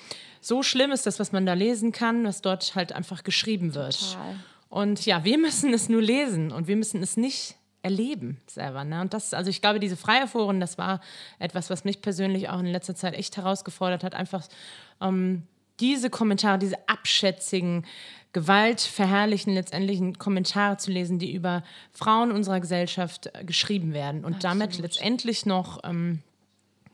So 0.41 0.63
schlimm 0.63 0.91
ist 0.91 1.07
das, 1.07 1.21
was 1.21 1.31
man 1.31 1.47
da 1.47 1.55
lesen 1.55 1.93
kann, 1.93 2.25
was 2.25 2.43
dort 2.43 2.75
halt 2.75 2.93
einfach 2.93 3.23
geschrieben 3.23 3.75
wird. 3.75 3.99
Total. 4.01 4.37
Und 4.69 5.07
ja, 5.07 5.25
wir 5.25 5.39
müssen 5.39 5.73
es 5.73 5.89
nur 5.89 6.03
lesen 6.03 6.51
und 6.51 6.67
wir 6.67 6.77
müssen 6.77 7.03
es 7.03 7.17
nicht 7.17 7.57
erleben 7.83 8.41
selber. 8.47 8.85
Ne? 8.85 9.01
Und 9.01 9.13
das, 9.13 9.35
also 9.35 9.51
ich 9.51 9.61
glaube, 9.61 9.81
diese 9.81 9.97
Freierforen, 9.97 10.61
das 10.61 10.79
war 10.79 11.01
etwas, 11.39 11.69
was 11.69 11.85
mich 11.85 12.01
persönlich 12.01 12.49
auch 12.49 12.61
in 12.61 12.67
letzter 12.67 12.95
Zeit 12.95 13.15
echt 13.15 13.37
herausgefordert 13.37 14.05
hat, 14.05 14.15
einfach 14.15 14.47
ähm, 15.01 15.43
diese 15.81 16.11
Kommentare, 16.11 16.59
diese 16.59 16.89
abschätzigen, 16.89 17.85
gewaltverherrlichen 18.33 19.53
letztendlichen 19.53 20.19
Kommentare 20.19 20.79
zu 20.79 20.91
lesen, 20.91 21.19
die 21.19 21.35
über 21.35 21.63
Frauen 21.93 22.33
unserer 22.33 22.61
Gesellschaft 22.61 23.31
äh, 23.35 23.45
geschrieben 23.45 23.93
werden 23.93 24.25
und 24.25 24.37
Absolut. 24.37 24.45
damit 24.45 24.79
letztendlich 24.79 25.45
noch 25.45 25.81
ähm, 25.85 26.21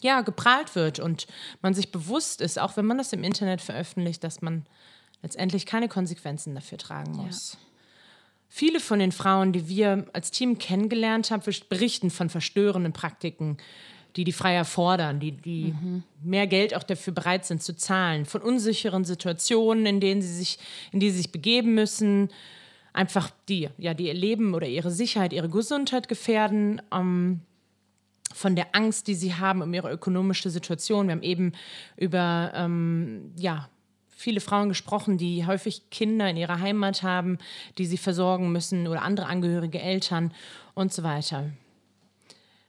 ja, 0.01 0.23
geprahlt 0.23 0.75
wird 0.75 1.01
und 1.01 1.27
man 1.61 1.75
sich 1.75 1.93
bewusst 1.93 2.41
ist, 2.41 2.59
auch 2.59 2.77
wenn 2.77 2.87
man 2.87 2.99
das 2.99 3.13
im 3.13 3.25
Internet 3.25 3.61
veröffentlicht, 3.61 4.25
dass 4.25 4.43
man 4.43 4.65
letztendlich 5.23 5.67
keine 5.67 5.89
Konsequenzen 5.89 6.55
dafür 6.55 6.79
tragen 6.79 7.13
muss. 7.13 7.55
Ja. 7.55 7.68
Viele 8.49 8.81
von 8.81 8.99
den 8.99 9.13
Frauen, 9.13 9.53
die 9.53 9.69
wir 9.69 10.07
als 10.13 10.31
Team 10.31 10.59
kennengelernt 10.59 11.31
haben, 11.31 11.43
berichten 11.69 12.11
von 12.11 12.31
verstörenden 12.31 12.93
Praktiken, 12.93 13.59
die 14.17 14.25
die 14.25 14.33
Freier 14.33 14.65
fordern, 14.65 15.21
die, 15.21 15.33
die 15.33 15.75
mhm. 15.81 16.03
mehr 16.23 16.47
Geld 16.47 16.75
auch 16.75 16.83
dafür 16.83 17.13
bereit 17.13 17.45
sind 17.45 17.63
zu 17.63 17.77
zahlen, 17.77 18.25
von 18.25 18.41
unsicheren 18.41 19.05
Situationen, 19.05 19.87
in 19.87 20.01
denen 20.01 20.23
sie 20.23 20.33
sich, 20.33 20.59
in 20.93 21.01
die 21.01 21.11
sie 21.11 21.19
sich 21.19 21.33
begeben 21.33 21.75
müssen, 21.75 22.31
einfach 22.93 23.31
die, 23.49 23.69
ja, 23.77 23.95
die 23.95 24.07
ihr 24.07 24.15
Leben 24.15 24.55
oder 24.55 24.67
ihre 24.67 24.91
Sicherheit, 24.91 25.33
ihre 25.33 25.51
Gesundheit 25.51 26.09
gefährden, 26.09 26.81
ähm, 26.93 27.41
von 28.35 28.57
der 28.57 28.75
Angst, 28.75 29.09
die 29.09 29.15
sie 29.15 29.35
haben 29.35 29.63
um 29.63 29.73
ihre 29.73 29.91
ökonomische 29.91 30.51
Situation. 30.51 31.09
Wir 31.09 31.13
haben 31.13 31.23
eben 31.23 31.53
über 31.97 32.53
ähm, 32.55 33.33
ja, 33.37 33.69
viele 34.19 34.41
Frauen 34.41 34.69
gesprochen, 34.69 35.17
die 35.17 35.47
häufig 35.47 35.91
Kinder 35.91 36.29
in 36.29 36.37
ihrer 36.37 36.59
Heimat 36.59 37.05
haben, 37.05 37.39
die 37.79 37.87
sie 37.87 37.97
versorgen 37.97 38.51
müssen 38.51 38.89
oder 38.89 39.03
andere 39.03 39.29
angehörige 39.29 39.81
Eltern 39.81 40.35
und 40.75 40.93
so 40.93 41.05
weiter. 41.05 41.53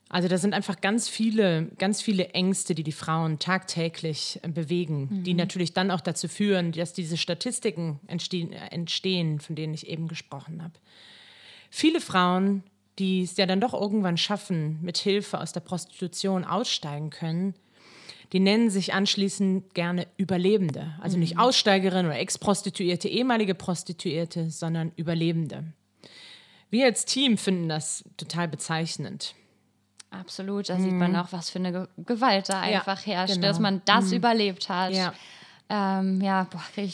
Also 0.09 0.27
da 0.27 0.37
sind 0.37 0.53
einfach 0.53 0.79
ganz 0.79 1.09
viele, 1.09 1.69
ganz 1.79 2.03
viele 2.03 2.29
Ängste, 2.29 2.75
die 2.75 2.83
die 2.83 2.91
Frauen 2.91 3.39
tagtäglich 3.39 4.39
bewegen, 4.47 5.07
mhm. 5.09 5.23
die 5.23 5.33
natürlich 5.33 5.73
dann 5.73 5.89
auch 5.89 6.01
dazu 6.01 6.27
führen, 6.27 6.71
dass 6.71 6.93
diese 6.93 7.17
Statistiken 7.17 7.99
entstehen, 8.05 8.53
entstehen, 8.53 9.39
von 9.39 9.55
denen 9.55 9.73
ich 9.73 9.87
eben 9.87 10.07
gesprochen 10.07 10.61
habe. 10.61 10.73
Viele 11.71 11.99
Frauen, 11.99 12.63
die 12.99 13.23
es 13.23 13.37
ja 13.37 13.47
dann 13.47 13.61
doch 13.61 13.73
irgendwann 13.73 14.17
schaffen, 14.17 14.77
mit 14.83 14.99
Hilfe 14.99 15.39
aus 15.39 15.51
der 15.51 15.61
Prostitution 15.61 16.43
aussteigen 16.43 17.09
können, 17.09 17.55
die 18.31 18.39
nennen 18.39 18.69
sich 18.69 18.93
anschließend 18.93 19.73
gerne 19.73 20.07
Überlebende. 20.17 20.93
Also 21.01 21.17
nicht 21.17 21.35
mhm. 21.35 21.41
Aussteigerin 21.41 22.05
oder 22.05 22.19
Ex-Prostituierte, 22.19 23.07
ehemalige 23.07 23.55
Prostituierte, 23.55 24.51
sondern 24.51 24.91
Überlebende. 24.95 25.63
Wir 26.69 26.85
als 26.85 27.05
Team 27.05 27.37
finden 27.37 27.69
das 27.69 28.03
total 28.17 28.47
bezeichnend. 28.47 29.33
Absolut, 30.11 30.69
da 30.69 30.77
mhm. 30.77 30.83
sieht 30.83 30.93
man 30.93 31.15
auch, 31.15 31.31
was 31.31 31.49
für 31.49 31.59
eine 31.59 31.87
Gewalt 31.97 32.49
da 32.49 32.61
einfach 32.61 33.05
ja, 33.05 33.13
herrscht, 33.13 33.35
genau. 33.35 33.47
dass 33.47 33.59
man 33.59 33.81
das 33.85 34.05
mhm. 34.05 34.17
überlebt 34.17 34.69
hat. 34.69 34.93
Ja, 34.93 35.13
ähm, 35.69 36.21
ja 36.21 36.47
kriege 36.73 36.87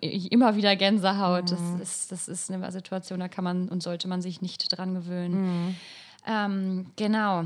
ich 0.00 0.32
immer 0.32 0.56
wieder 0.56 0.76
Gänsehaut. 0.76 1.50
Mhm. 1.50 1.78
Das, 1.78 1.90
ist, 1.90 2.12
das 2.12 2.28
ist 2.28 2.50
eine 2.50 2.70
Situation, 2.70 3.20
da 3.20 3.28
kann 3.28 3.44
man 3.44 3.68
und 3.68 3.82
sollte 3.82 4.08
man 4.08 4.22
sich 4.22 4.40
nicht 4.40 4.76
dran 4.76 4.94
gewöhnen. 4.94 5.42
Mhm. 5.42 5.76
Ähm, 6.26 6.86
genau. 6.96 7.44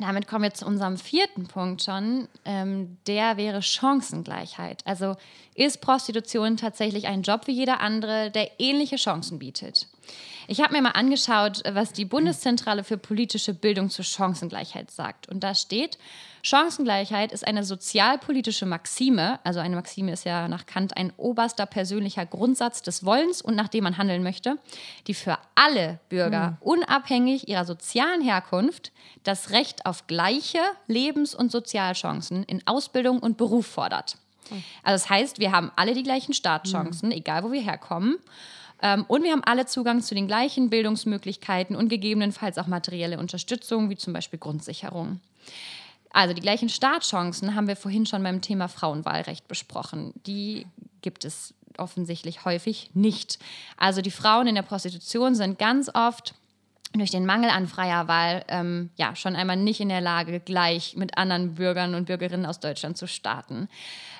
Damit 0.00 0.26
kommen 0.26 0.44
wir 0.44 0.54
zu 0.54 0.66
unserem 0.66 0.96
vierten 0.96 1.46
Punkt 1.46 1.82
schon. 1.82 2.28
Ähm, 2.44 2.96
der 3.06 3.36
wäre 3.36 3.60
Chancengleichheit. 3.60 4.82
Also 4.86 5.16
ist 5.54 5.82
Prostitution 5.82 6.56
tatsächlich 6.56 7.06
ein 7.06 7.22
Job 7.22 7.46
wie 7.46 7.52
jeder 7.52 7.80
andere, 7.80 8.30
der 8.30 8.58
ähnliche 8.58 8.96
Chancen 8.96 9.38
bietet? 9.38 9.88
Ich 10.48 10.60
habe 10.60 10.72
mir 10.72 10.82
mal 10.82 10.90
angeschaut, 10.90 11.62
was 11.72 11.92
die 11.92 12.04
Bundeszentrale 12.04 12.82
für 12.82 12.98
politische 12.98 13.54
Bildung 13.54 13.88
zur 13.88 14.04
Chancengleichheit 14.04 14.90
sagt. 14.90 15.28
Und 15.28 15.44
da 15.44 15.54
steht, 15.54 15.96
Chancengleichheit 16.42 17.30
ist 17.32 17.46
eine 17.46 17.62
sozialpolitische 17.62 18.66
Maxime, 18.66 19.38
also 19.44 19.60
eine 19.60 19.76
Maxime 19.76 20.12
ist 20.12 20.24
ja 20.24 20.48
nach 20.48 20.66
Kant 20.66 20.96
ein 20.96 21.12
oberster 21.16 21.66
persönlicher 21.66 22.26
Grundsatz 22.26 22.82
des 22.82 23.04
Wollens 23.04 23.42
und 23.42 23.54
nach 23.54 23.68
dem 23.68 23.84
man 23.84 23.98
handeln 23.98 24.22
möchte, 24.22 24.56
die 25.06 25.14
für 25.14 25.38
alle 25.54 26.00
Bürger, 26.08 26.50
mhm. 26.50 26.56
unabhängig 26.60 27.48
ihrer 27.48 27.64
sozialen 27.64 28.22
Herkunft, 28.22 28.90
das 29.22 29.50
Recht 29.50 29.86
auf 29.86 30.06
gleiche 30.06 30.60
Lebens- 30.86 31.34
und 31.34 31.52
Sozialchancen 31.52 32.42
in 32.44 32.66
Ausbildung 32.66 33.20
und 33.20 33.36
Beruf 33.36 33.66
fordert. 33.66 34.16
Mhm. 34.50 34.64
Also 34.82 35.04
das 35.04 35.10
heißt, 35.10 35.38
wir 35.38 35.52
haben 35.52 35.70
alle 35.76 35.94
die 35.94 36.02
gleichen 36.02 36.32
Startchancen, 36.32 37.10
mhm. 37.10 37.14
egal 37.14 37.44
wo 37.44 37.52
wir 37.52 37.62
herkommen. 37.62 38.18
Ähm, 38.82 39.04
und 39.08 39.22
wir 39.22 39.32
haben 39.32 39.44
alle 39.44 39.66
Zugang 39.66 40.02
zu 40.02 40.14
den 40.14 40.26
gleichen 40.26 40.70
Bildungsmöglichkeiten 40.70 41.76
und 41.76 41.88
gegebenenfalls 41.88 42.58
auch 42.58 42.66
materielle 42.66 43.18
Unterstützung, 43.18 43.90
wie 43.90 43.96
zum 43.96 44.12
Beispiel 44.12 44.38
Grundsicherung. 44.38 45.20
Also 46.12 46.34
die 46.34 46.40
gleichen 46.40 46.68
Startchancen 46.68 47.54
haben 47.54 47.68
wir 47.68 47.76
vorhin 47.76 48.06
schon 48.06 48.22
beim 48.22 48.40
Thema 48.40 48.68
Frauenwahlrecht 48.68 49.46
besprochen. 49.46 50.12
Die 50.26 50.66
gibt 51.02 51.24
es 51.24 51.54
offensichtlich 51.78 52.44
häufig 52.44 52.90
nicht. 52.94 53.38
Also 53.76 54.02
die 54.02 54.10
Frauen 54.10 54.48
in 54.48 54.56
der 54.56 54.62
Prostitution 54.62 55.34
sind 55.34 55.58
ganz 55.58 55.90
oft 55.94 56.34
durch 56.92 57.12
den 57.12 57.24
Mangel 57.24 57.50
an 57.50 57.68
freier 57.68 58.08
Wahl 58.08 58.44
ähm, 58.48 58.90
ja 58.96 59.14
schon 59.14 59.36
einmal 59.36 59.56
nicht 59.56 59.80
in 59.80 59.88
der 59.88 60.00
Lage, 60.00 60.40
gleich 60.40 60.96
mit 60.96 61.16
anderen 61.16 61.54
Bürgern 61.54 61.94
und 61.94 62.06
Bürgerinnen 62.06 62.46
aus 62.46 62.58
Deutschland 62.58 62.96
zu 62.96 63.06
starten. 63.06 63.68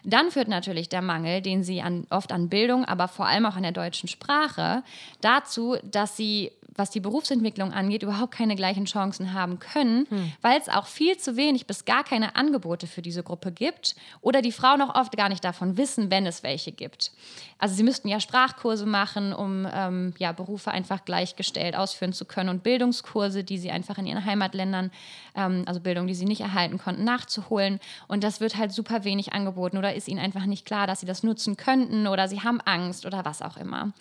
Dann 0.04 0.30
führt 0.30 0.48
natürlich 0.48 0.88
der 0.88 1.02
Mangel, 1.02 1.42
den 1.42 1.62
sie 1.62 1.82
an, 1.82 2.06
oft 2.10 2.32
an 2.32 2.48
Bildung, 2.48 2.84
aber 2.84 3.08
vor 3.08 3.26
allem 3.26 3.46
auch 3.46 3.56
an 3.56 3.62
der 3.62 3.72
deutschen 3.72 4.08
Sprache, 4.08 4.82
dazu, 5.20 5.76
dass 5.84 6.16
sie 6.16 6.52
was 6.80 6.90
die 6.90 7.00
Berufsentwicklung 7.00 7.72
angeht, 7.72 8.02
überhaupt 8.02 8.32
keine 8.32 8.56
gleichen 8.56 8.86
Chancen 8.86 9.32
haben 9.34 9.58
können, 9.58 10.06
hm. 10.08 10.32
weil 10.40 10.58
es 10.58 10.68
auch 10.68 10.86
viel 10.86 11.16
zu 11.18 11.36
wenig 11.36 11.66
bis 11.66 11.84
gar 11.84 12.04
keine 12.04 12.36
Angebote 12.36 12.86
für 12.86 13.02
diese 13.02 13.22
Gruppe 13.22 13.52
gibt 13.52 13.94
oder 14.20 14.40
die 14.40 14.50
Frauen 14.50 14.80
auch 14.82 14.94
oft 14.94 15.16
gar 15.16 15.28
nicht 15.28 15.44
davon 15.44 15.76
wissen, 15.76 16.10
wenn 16.10 16.26
es 16.26 16.42
welche 16.42 16.72
gibt. 16.72 17.12
Also 17.58 17.74
sie 17.74 17.82
müssten 17.82 18.08
ja 18.08 18.20
Sprachkurse 18.20 18.86
machen, 18.86 19.34
um 19.34 19.68
ähm, 19.70 20.14
ja, 20.18 20.32
Berufe 20.32 20.70
einfach 20.70 21.04
gleichgestellt 21.04 21.76
ausführen 21.76 22.14
zu 22.14 22.24
können 22.24 22.48
und 22.48 22.62
Bildungskurse, 22.62 23.44
die 23.44 23.58
sie 23.58 23.70
einfach 23.70 23.98
in 23.98 24.06
ihren 24.06 24.24
Heimatländern, 24.24 24.90
ähm, 25.36 25.64
also 25.66 25.80
Bildung, 25.80 26.06
die 26.06 26.14
sie 26.14 26.24
nicht 26.24 26.40
erhalten 26.40 26.78
konnten, 26.78 27.04
nachzuholen. 27.04 27.78
Und 28.08 28.24
das 28.24 28.40
wird 28.40 28.56
halt 28.56 28.72
super 28.72 29.04
wenig 29.04 29.34
angeboten 29.34 29.76
oder 29.76 29.89
ist 29.94 30.08
ihnen 30.08 30.20
einfach 30.20 30.46
nicht 30.46 30.64
klar, 30.64 30.86
dass 30.86 31.00
sie 31.00 31.06
das 31.06 31.22
nutzen 31.22 31.56
könnten 31.56 32.06
oder 32.06 32.28
sie 32.28 32.40
haben 32.40 32.60
Angst 32.60 33.06
oder 33.06 33.24
was 33.24 33.42
auch 33.42 33.56
immer. 33.56 33.92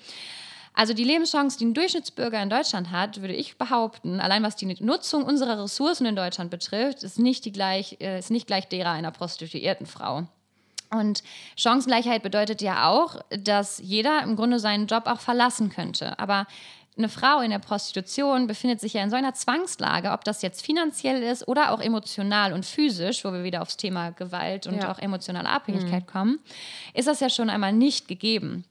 Also 0.73 0.93
die 0.93 1.03
Lebenschance, 1.03 1.57
die 1.57 1.65
ein 1.65 1.73
Durchschnittsbürger 1.73 2.41
in 2.41 2.49
Deutschland 2.49 2.91
hat, 2.91 3.21
würde 3.21 3.33
ich 3.33 3.57
behaupten, 3.57 4.19
allein 4.19 4.43
was 4.43 4.55
die 4.55 4.65
Nutzung 4.81 5.23
unserer 5.25 5.61
Ressourcen 5.63 6.05
in 6.05 6.15
Deutschland 6.15 6.51
betrifft, 6.51 7.03
ist 7.03 7.19
nicht, 7.19 7.43
die 7.45 7.51
gleich, 7.51 7.97
äh, 7.99 8.19
ist 8.19 8.31
nicht 8.31 8.47
gleich 8.47 8.67
derer 8.69 8.91
einer 8.91 9.11
prostituierten 9.11 9.87
Frau. 9.87 10.27
Und 10.91 11.21
Chancengleichheit 11.55 12.23
bedeutet 12.23 12.61
ja 12.61 12.89
auch, 12.89 13.17
dass 13.29 13.79
jeder 13.79 14.23
im 14.23 14.35
Grunde 14.35 14.59
seinen 14.59 14.87
Job 14.87 15.05
auch 15.05 15.19
verlassen 15.19 15.69
könnte. 15.69 16.17
Aber 16.17 16.47
eine 16.99 17.09
Frau 17.09 17.39
in 17.39 17.49
der 17.49 17.59
Prostitution 17.59 18.45
befindet 18.45 18.79
sich 18.79 18.93
ja 18.93 19.01
in 19.01 19.09
so 19.09 19.15
einer 19.15 19.33
Zwangslage, 19.33 20.11
ob 20.11 20.23
das 20.25 20.41
jetzt 20.41 20.63
finanziell 20.63 21.23
ist 21.23 21.47
oder 21.47 21.71
auch 21.71 21.79
emotional 21.79 22.53
und 22.53 22.65
physisch, 22.65 23.25
wo 23.25 23.31
wir 23.31 23.43
wieder 23.43 23.61
aufs 23.61 23.77
Thema 23.77 24.11
Gewalt 24.11 24.67
und 24.67 24.75
ja. 24.75 24.91
auch 24.91 24.99
emotionale 24.99 25.49
Abhängigkeit 25.49 26.05
mhm. 26.05 26.11
kommen, 26.11 26.39
ist 26.93 27.07
das 27.07 27.21
ja 27.21 27.29
schon 27.29 27.49
einmal 27.49 27.73
nicht 27.73 28.07
gegeben. 28.07 28.65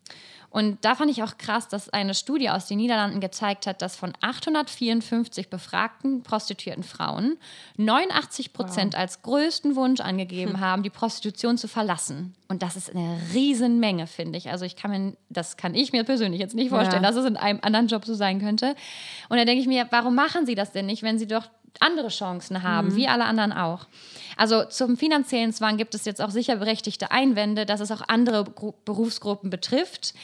Und 0.51 0.83
da 0.83 0.95
fand 0.95 1.11
ich 1.11 1.23
auch 1.23 1.37
krass, 1.37 1.69
dass 1.69 1.91
eine 1.91 2.15
Studie 2.15 2.49
aus 2.49 2.67
den 2.67 2.79
Niederlanden 2.79 3.21
gezeigt 3.21 3.67
hat, 3.67 3.83
dass 3.83 3.97
von 3.97 4.15
854 4.21 5.51
befragten 5.51 6.23
prostituierten 6.23 6.85
Frauen 6.85 7.37
89 7.77 8.55
Prozent 8.55 8.95
wow. 8.95 9.01
als 9.01 9.21
größten 9.23 9.77
Wunsch 9.77 10.01
angegeben 10.01 10.55
hm. 10.55 10.61
haben, 10.61 10.83
die 10.83 10.91
Prostitution 10.91 11.59
zu 11.59 11.69
verlassen. 11.69 12.35
Und 12.49 12.63
das 12.63 12.77
ist 12.77 12.95
eine 12.95 13.21
Riesenmenge, 13.35 14.07
finde 14.07 14.39
ich. 14.39 14.51
Also 14.51 14.65
ich 14.65 14.75
kann 14.75 14.91
mir, 14.91 15.17
das 15.29 15.59
kann 15.59 15.75
ich 15.75 15.93
mir 15.93 16.05
persönlich 16.05 16.41
jetzt 16.41 16.55
nicht 16.55 16.71
vorstellen, 16.71 17.03
ja. 17.03 17.11
dass 17.11 17.17
es 17.17 17.27
in 17.27 17.37
einem 17.37 17.59
anderen 17.61 17.89
Job 17.89 18.07
so 18.07 18.15
sein 18.15 18.41
könnte. 18.41 18.75
Und 19.29 19.37
da 19.37 19.45
denke 19.45 19.61
ich 19.61 19.69
mir, 19.69 19.87
warum 19.91 20.15
machen 20.15 20.47
sie 20.47 20.55
das 20.55 20.73
denn 20.73 20.87
nicht, 20.87 21.03
wenn 21.03 21.19
sie 21.19 21.27
doch 21.27 21.51
andere 21.81 22.09
Chancen 22.09 22.63
haben, 22.63 22.89
mhm. 22.89 22.97
wie 22.97 23.09
alle 23.09 23.25
anderen 23.25 23.53
auch. 23.53 23.87
Also 24.37 24.65
zum 24.65 24.97
finanziellen 24.97 25.53
Zwang 25.53 25.77
gibt 25.77 25.95
es 25.95 26.05
jetzt 26.05 26.21
auch 26.21 26.31
sicher 26.31 26.57
berechtigte 26.57 27.11
Einwände, 27.11 27.67
dass 27.67 27.81
es 27.81 27.91
auch 27.91 28.03
andere 28.07 28.45
Gru 28.45 28.73
Berufsgruppen 28.85 29.51
betrifft. 29.51 30.15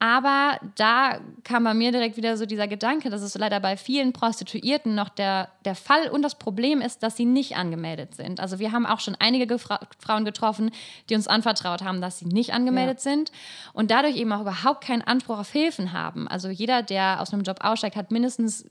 Aber 0.00 0.58
da 0.74 1.18
kam 1.44 1.64
bei 1.64 1.72
mir 1.72 1.90
direkt 1.92 2.18
wieder 2.18 2.36
so 2.36 2.44
dieser 2.44 2.68
Gedanke, 2.68 3.08
dass 3.08 3.22
es 3.22 3.38
leider 3.38 3.58
bei 3.60 3.78
vielen 3.78 4.12
Prostituierten 4.12 4.94
noch 4.94 5.08
der, 5.08 5.48
der 5.64 5.74
Fall 5.74 6.10
und 6.10 6.20
das 6.20 6.34
Problem 6.34 6.82
ist, 6.82 7.02
dass 7.02 7.16
sie 7.16 7.24
nicht 7.24 7.56
angemeldet 7.56 8.14
sind. 8.14 8.38
Also 8.38 8.58
wir 8.58 8.72
haben 8.72 8.84
auch 8.84 9.00
schon 9.00 9.16
einige 9.18 9.46
Gefra 9.46 9.80
Frauen 9.98 10.26
getroffen, 10.26 10.72
die 11.08 11.14
uns 11.14 11.26
anvertraut 11.26 11.82
haben, 11.82 12.02
dass 12.02 12.18
sie 12.18 12.26
nicht 12.26 12.52
angemeldet 12.52 12.98
ja. 12.98 13.12
sind 13.12 13.32
und 13.72 13.90
dadurch 13.90 14.16
eben 14.16 14.30
auch 14.32 14.42
überhaupt 14.42 14.84
keinen 14.84 15.00
Anspruch 15.00 15.38
auf 15.38 15.52
Hilfen 15.52 15.92
haben. 15.92 16.28
Also 16.28 16.48
jeder, 16.48 16.82
der 16.82 17.22
aus 17.22 17.32
einem 17.32 17.42
Job 17.42 17.60
aussteigt, 17.62 17.96
hat 17.96 18.10
mindestens 18.10 18.66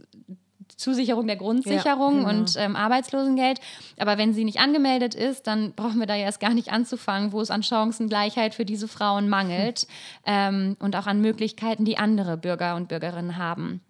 Zusicherung 0.77 1.27
der 1.27 1.35
Grundsicherung 1.35 2.21
ja, 2.21 2.29
genau. 2.29 2.41
und 2.41 2.55
ähm, 2.57 2.75
Arbeitslosengeld. 2.75 3.59
Aber 3.97 4.17
wenn 4.17 4.33
sie 4.33 4.43
nicht 4.43 4.59
angemeldet 4.59 5.15
ist, 5.15 5.47
dann 5.47 5.73
brauchen 5.73 5.99
wir 5.99 6.07
da 6.07 6.15
ja 6.15 6.25
erst 6.25 6.39
gar 6.39 6.53
nicht 6.53 6.71
anzufangen, 6.71 7.31
wo 7.31 7.41
es 7.41 7.51
an 7.51 7.63
Chancengleichheit 7.63 8.53
für 8.53 8.65
diese 8.65 8.87
Frauen 8.87 9.29
mangelt 9.29 9.81
hm. 9.81 9.87
ähm, 10.25 10.77
und 10.79 10.95
auch 10.95 11.07
an 11.07 11.21
Möglichkeiten, 11.21 11.85
die 11.85 11.97
andere 11.97 12.37
Bürger 12.37 12.75
und 12.75 12.87
Bürgerinnen 12.87 13.37
haben. 13.37 13.81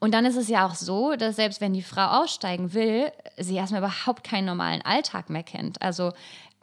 Und 0.00 0.14
dann 0.14 0.24
ist 0.24 0.36
es 0.36 0.48
ja 0.48 0.66
auch 0.66 0.74
so, 0.74 1.14
dass 1.14 1.36
selbst 1.36 1.60
wenn 1.60 1.74
die 1.74 1.82
Frau 1.82 2.22
aussteigen 2.22 2.72
will, 2.72 3.12
sie 3.36 3.56
erstmal 3.56 3.82
überhaupt 3.82 4.24
keinen 4.24 4.46
normalen 4.46 4.80
Alltag 4.82 5.28
mehr 5.28 5.42
kennt. 5.42 5.80
Also 5.82 6.12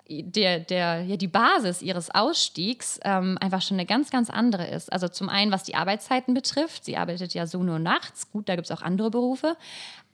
der, 0.10 0.60
der, 0.60 1.02
ja, 1.04 1.18
die 1.18 1.28
Basis 1.28 1.82
ihres 1.82 2.10
Ausstiegs 2.14 3.00
ähm, 3.04 3.38
einfach 3.42 3.62
schon 3.62 3.76
eine 3.76 3.86
ganz, 3.86 4.10
ganz 4.10 4.30
andere 4.30 4.68
ist. 4.68 4.92
Also 4.92 5.08
zum 5.08 5.30
einen, 5.30 5.52
was 5.52 5.64
die 5.64 5.76
Arbeitszeiten 5.76 6.34
betrifft. 6.34 6.86
Sie 6.86 6.98
arbeitet 6.98 7.34
ja 7.34 7.46
so 7.46 7.64
nur 7.64 7.80
nachts. 7.80 8.32
Gut, 8.32 8.48
da 8.48 8.56
gibt 8.56 8.70
es 8.70 8.78
auch 8.78 8.82
andere 8.82 9.12
Berufe. 9.12 9.58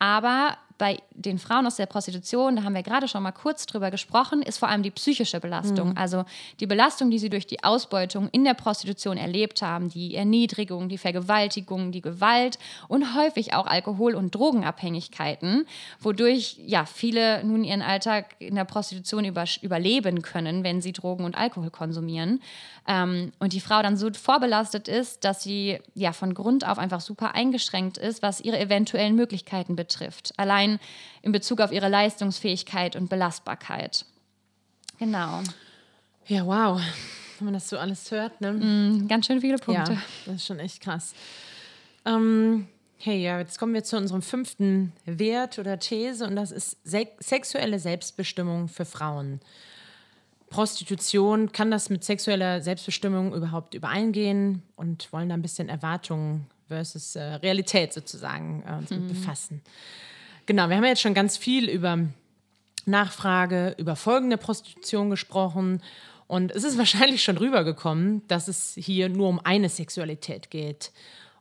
Aber 0.03 0.57
bei 0.77 0.97
den 1.11 1.39
Frauen 1.39 1.65
aus 1.65 1.77
der 1.77 1.85
Prostitution, 1.85 2.57
da 2.57 2.63
haben 2.63 2.75
wir 2.75 2.83
gerade 2.83 3.07
schon 3.07 3.23
mal 3.23 3.31
kurz 3.31 3.65
drüber 3.65 3.89
gesprochen, 3.89 4.41
ist 4.41 4.57
vor 4.57 4.67
allem 4.67 4.83
die 4.83 4.91
psychische 4.91 5.39
Belastung. 5.39 5.91
Mhm. 5.91 5.97
Also 5.97 6.25
die 6.59 6.67
Belastung, 6.67 7.09
die 7.09 7.19
sie 7.19 7.29
durch 7.29 7.47
die 7.47 7.63
Ausbeutung 7.63 8.27
in 8.33 8.43
der 8.43 8.53
Prostitution 8.53 9.15
erlebt 9.15 9.61
haben, 9.61 9.87
die 9.87 10.13
Erniedrigung, 10.13 10.89
die 10.89 10.97
Vergewaltigung, 10.97 11.93
die 11.93 12.01
Gewalt 12.01 12.59
und 12.89 13.15
häufig 13.15 13.53
auch 13.53 13.65
Alkohol- 13.65 14.15
und 14.15 14.35
Drogenabhängigkeiten, 14.35 15.67
wodurch 16.01 16.57
ja 16.65 16.83
viele 16.83 17.45
nun 17.45 17.63
ihren 17.63 17.81
Alltag 17.81 18.35
in 18.39 18.55
der 18.55 18.65
Prostitution 18.65 19.23
über, 19.23 19.45
überleben 19.61 20.21
können, 20.21 20.65
wenn 20.65 20.81
sie 20.81 20.91
Drogen 20.91 21.23
und 21.23 21.37
Alkohol 21.37 21.69
konsumieren. 21.69 22.41
Ähm, 22.87 23.31
und 23.39 23.53
die 23.53 23.61
Frau 23.61 23.81
dann 23.81 23.95
so 23.95 24.11
vorbelastet 24.11 24.89
ist, 24.89 25.23
dass 25.23 25.43
sie 25.43 25.79
ja 25.93 26.11
von 26.11 26.33
Grund 26.33 26.67
auf 26.67 26.77
einfach 26.77 26.99
super 26.99 27.35
eingeschränkt 27.35 27.97
ist, 27.97 28.21
was 28.21 28.41
ihre 28.41 28.59
eventuellen 28.59 29.15
Möglichkeiten 29.15 29.77
betrifft. 29.77 29.92
Allein 30.37 30.79
in 31.21 31.31
Bezug 31.31 31.61
auf 31.61 31.71
ihre 31.71 31.89
Leistungsfähigkeit 31.89 32.95
und 32.95 33.09
Belastbarkeit. 33.09 34.05
Genau. 34.99 35.41
Ja, 36.27 36.45
wow. 36.45 36.81
Wenn 37.39 37.45
man 37.45 37.53
das 37.53 37.69
so 37.69 37.77
alles 37.77 38.09
hört, 38.11 38.39
ne? 38.41 38.53
Mm, 38.53 39.07
ganz 39.07 39.25
schön 39.25 39.41
viele 39.41 39.57
Punkte. 39.57 39.93
Ja, 39.93 40.01
das 40.25 40.35
ist 40.35 40.45
schon 40.45 40.59
echt 40.59 40.81
krass. 40.81 41.13
Ähm, 42.05 42.67
hey, 42.97 43.21
ja, 43.21 43.39
jetzt 43.39 43.59
kommen 43.59 43.73
wir 43.73 43.83
zu 43.83 43.97
unserem 43.97 44.21
fünften 44.21 44.93
Wert 45.05 45.59
oder 45.59 45.79
These 45.79 46.25
und 46.25 46.35
das 46.35 46.51
ist 46.51 46.77
se 46.83 47.07
sexuelle 47.19 47.79
Selbstbestimmung 47.79 48.67
für 48.69 48.85
Frauen. 48.85 49.41
Prostitution, 50.49 51.51
kann 51.51 51.71
das 51.71 51.89
mit 51.89 52.03
sexueller 52.03 52.61
Selbstbestimmung 52.61 53.33
überhaupt 53.33 53.73
übereingehen 53.73 54.61
und 54.75 55.11
wollen 55.11 55.29
da 55.29 55.35
ein 55.35 55.41
bisschen 55.41 55.67
Erwartungen 55.67 56.45
versus 56.67 57.15
äh, 57.15 57.21
Realität 57.21 57.93
sozusagen 57.93 58.63
äh, 58.67 58.73
uns 58.73 58.91
mhm. 58.91 59.07
befassen. 59.07 59.61
Genau, 60.45 60.69
wir 60.69 60.75
haben 60.75 60.83
ja 60.83 60.89
jetzt 60.89 61.01
schon 61.01 61.13
ganz 61.13 61.37
viel 61.37 61.69
über 61.69 61.99
Nachfrage, 62.85 63.75
über 63.77 63.95
folgende 63.95 64.37
Prostitution 64.37 65.09
gesprochen 65.09 65.81
und 66.27 66.51
es 66.51 66.63
ist 66.63 66.77
wahrscheinlich 66.79 67.23
schon 67.23 67.37
rübergekommen, 67.37 68.27
dass 68.27 68.47
es 68.47 68.73
hier 68.75 69.09
nur 69.09 69.29
um 69.29 69.39
eine 69.43 69.69
Sexualität 69.69 70.49
geht 70.49 70.91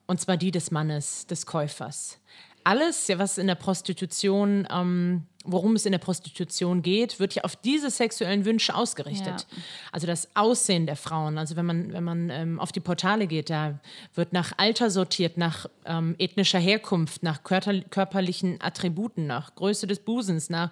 und 0.07 0.21
zwar 0.21 0.37
die 0.37 0.51
des 0.51 0.71
Mannes, 0.71 1.27
des 1.27 1.47
Käufers 1.47 2.19
alles, 2.65 3.09
ja, 3.09 3.19
was 3.19 3.39
in 3.39 3.47
der 3.47 3.55
Prostitution, 3.55 4.67
ähm, 4.71 5.25
worum 5.45 5.75
es 5.75 5.87
in 5.87 5.93
der 5.93 5.99
Prostitution 5.99 6.83
geht, 6.83 7.19
wird 7.19 7.35
ja 7.35 7.45
auf 7.45 7.57
diese 7.57 7.91
sexuellen 7.91 8.45
Wünsche 8.45 8.75
ausgerichtet. 8.75 9.47
Ja. 9.51 9.63
Also 9.91 10.07
das 10.07 10.29
Aussehen 10.35 10.87
der 10.87 10.97
Frauen. 10.97 11.39
Also 11.39 11.57
wenn 11.57 11.67
man, 11.67 11.93
wenn 11.93 12.05
man 12.05 12.31
ähm, 12.31 12.61
auf 12.61 12.73
die 12.73 12.81
Portale 12.81 13.27
geht, 13.27 13.51
da 13.51 13.79
wird 14.15 14.33
nach 14.33 14.53
Alter 14.57 14.91
sortiert, 14.91 15.37
nach 15.37 15.67
ähm, 15.85 16.15
ethnischer 16.19 16.61
Herkunft, 16.61 17.23
nach 17.23 17.43
körper 17.43 17.81
körperlichen 17.81 18.61
Attributen, 18.61 19.27
nach 19.27 19.55
Größe 19.55 19.87
des 19.87 20.01
Busens, 20.01 20.51
nach 20.51 20.71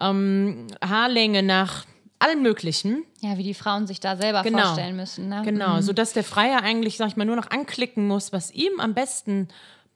ähm, 0.00 0.66
Haarlänge, 0.82 1.42
nach 1.42 1.84
allen 2.18 2.42
möglichen. 2.42 3.04
Ja, 3.20 3.38
wie 3.38 3.42
die 3.42 3.54
Frauen 3.54 3.86
sich 3.86 3.98
da 3.98 4.16
selber 4.16 4.42
genau. 4.42 4.62
vorstellen 4.62 4.96
müssen. 4.96 5.28
Ne? 5.28 5.42
Genau, 5.44 5.76
mhm. 5.76 5.82
sodass 5.82 6.12
der 6.12 6.24
Freier 6.24 6.62
eigentlich, 6.62 6.96
sag 6.96 7.08
ich 7.08 7.16
mal, 7.16 7.24
nur 7.24 7.36
noch 7.36 7.50
anklicken 7.50 8.06
muss, 8.06 8.32
was 8.32 8.52
ihm 8.52 8.78
am 8.78 8.94
besten 8.94 9.48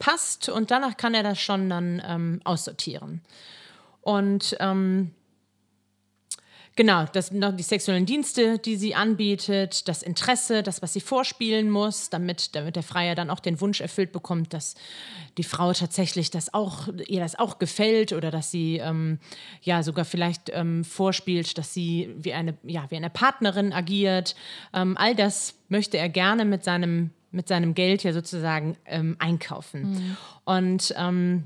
passt 0.04 0.50
und 0.50 0.70
danach 0.70 0.98
kann 0.98 1.14
er 1.14 1.22
das 1.22 1.40
schon 1.40 1.70
dann 1.70 2.02
ähm, 2.06 2.40
aussortieren. 2.44 3.22
Und 4.02 4.54
ähm, 4.60 5.12
genau, 6.76 7.06
das 7.10 7.30
die 7.30 7.62
sexuellen 7.62 8.04
Dienste, 8.04 8.58
die 8.58 8.76
sie 8.76 8.94
anbietet, 8.94 9.88
das 9.88 10.02
Interesse, 10.02 10.62
das, 10.62 10.82
was 10.82 10.92
sie 10.92 11.00
vorspielen 11.00 11.70
muss, 11.70 12.10
damit, 12.10 12.54
damit 12.54 12.76
der 12.76 12.82
Freier 12.82 13.14
dann 13.14 13.30
auch 13.30 13.40
den 13.40 13.62
Wunsch 13.62 13.80
erfüllt 13.80 14.12
bekommt, 14.12 14.52
dass 14.52 14.74
die 15.38 15.42
Frau 15.42 15.72
tatsächlich 15.72 16.30
das 16.30 16.52
auch, 16.52 16.88
ihr 17.06 17.20
das 17.20 17.38
auch 17.38 17.58
gefällt 17.58 18.12
oder 18.12 18.30
dass 18.30 18.50
sie 18.50 18.76
ähm, 18.76 19.18
ja 19.62 19.82
sogar 19.82 20.04
vielleicht 20.04 20.50
ähm, 20.52 20.84
vorspielt, 20.84 21.56
dass 21.56 21.72
sie 21.72 22.14
wie 22.18 22.34
eine, 22.34 22.58
ja, 22.62 22.84
wie 22.90 22.96
eine 22.96 23.08
Partnerin 23.08 23.72
agiert. 23.72 24.36
Ähm, 24.74 24.98
all 24.98 25.14
das 25.14 25.54
möchte 25.70 25.96
er 25.96 26.10
gerne 26.10 26.44
mit 26.44 26.62
seinem 26.62 27.10
mit 27.34 27.48
seinem 27.48 27.74
Geld 27.74 28.02
ja 28.02 28.12
sozusagen 28.12 28.76
ähm, 28.86 29.16
einkaufen. 29.18 29.92
Mhm. 29.92 30.16
Und 30.44 30.94
ähm, 30.96 31.44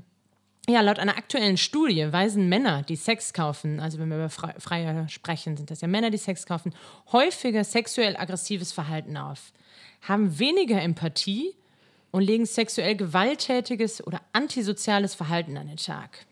ja, 0.69 0.81
laut 0.81 0.99
einer 0.99 1.17
aktuellen 1.17 1.57
Studie 1.57 2.11
weisen 2.11 2.47
Männer, 2.47 2.83
die 2.83 2.95
Sex 2.95 3.33
kaufen, 3.33 3.79
also 3.79 3.97
wenn 3.97 4.09
wir 4.09 4.17
über 4.17 4.29
Freier 4.29 5.07
sprechen, 5.09 5.57
sind 5.57 5.71
das 5.71 5.81
ja 5.81 5.87
Männer, 5.87 6.11
die 6.11 6.17
Sex 6.17 6.45
kaufen, 6.45 6.73
häufiger 7.11 7.63
sexuell 7.63 8.15
aggressives 8.15 8.71
Verhalten 8.71 9.17
auf, 9.17 9.51
haben 10.01 10.37
weniger 10.37 10.81
Empathie 10.81 11.55
und 12.11 12.21
legen 12.21 12.45
sexuell 12.45 12.95
gewalttätiges 12.95 14.05
oder 14.05 14.21
antisoziales 14.31 15.15
Verhalten 15.15 15.57
an 15.57 15.67
den 15.67 15.77
Tag. 15.77 16.25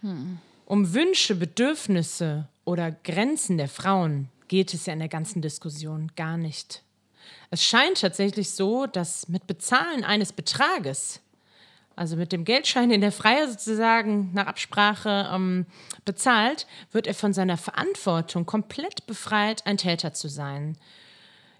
Hm. 0.00 0.38
Um 0.64 0.94
Wünsche, 0.94 1.34
Bedürfnisse 1.34 2.48
oder 2.64 2.90
Grenzen 2.90 3.58
der 3.58 3.68
Frauen 3.68 4.28
geht 4.48 4.72
es 4.74 4.86
ja 4.86 4.92
in 4.92 4.98
der 4.98 5.08
ganzen 5.08 5.42
Diskussion 5.42 6.10
gar 6.16 6.36
nicht. 6.36 6.82
Es 7.50 7.64
scheint 7.64 8.00
tatsächlich 8.00 8.50
so, 8.50 8.86
dass 8.86 9.28
mit 9.28 9.46
Bezahlen 9.46 10.04
eines 10.04 10.32
Betrages, 10.32 11.20
also 11.94 12.16
mit 12.16 12.32
dem 12.32 12.44
Geldschein, 12.44 12.90
den 12.90 13.00
der 13.00 13.12
Freier 13.12 13.48
sozusagen 13.48 14.32
nach 14.34 14.46
Absprache 14.46 15.30
ähm, 15.32 15.66
bezahlt, 16.04 16.66
wird 16.92 17.06
er 17.06 17.14
von 17.14 17.32
seiner 17.32 17.56
Verantwortung 17.56 18.46
komplett 18.46 19.06
befreit, 19.06 19.66
ein 19.66 19.78
Täter 19.78 20.12
zu 20.12 20.28
sein. 20.28 20.76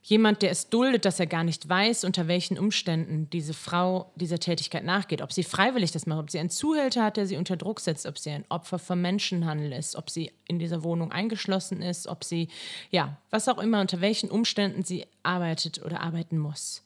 Jemand, 0.08 0.42
der 0.42 0.52
es 0.52 0.70
duldet, 0.70 1.04
dass 1.04 1.18
er 1.18 1.26
gar 1.26 1.42
nicht 1.42 1.68
weiß, 1.68 2.04
unter 2.04 2.28
welchen 2.28 2.60
Umständen 2.60 3.28
diese 3.30 3.54
Frau 3.54 4.12
dieser 4.14 4.38
Tätigkeit 4.38 4.84
nachgeht. 4.84 5.20
Ob 5.20 5.32
sie 5.32 5.42
freiwillig 5.42 5.90
das 5.90 6.06
macht, 6.06 6.20
ob 6.20 6.30
sie 6.30 6.38
einen 6.38 6.48
Zuhälter 6.48 7.02
hat, 7.02 7.16
der 7.16 7.26
sie 7.26 7.36
unter 7.36 7.56
Druck 7.56 7.80
setzt, 7.80 8.06
ob 8.06 8.16
sie 8.16 8.30
ein 8.30 8.44
Opfer 8.48 8.78
vom 8.78 9.00
Menschenhandel 9.00 9.72
ist, 9.72 9.96
ob 9.96 10.08
sie 10.08 10.30
in 10.46 10.60
dieser 10.60 10.84
Wohnung 10.84 11.10
eingeschlossen 11.10 11.82
ist, 11.82 12.06
ob 12.06 12.22
sie, 12.22 12.46
ja, 12.92 13.16
was 13.30 13.48
auch 13.48 13.58
immer, 13.58 13.80
unter 13.80 14.00
welchen 14.00 14.30
Umständen 14.30 14.84
sie 14.84 15.06
arbeitet 15.24 15.84
oder 15.84 16.02
arbeiten 16.02 16.38
muss. 16.38 16.84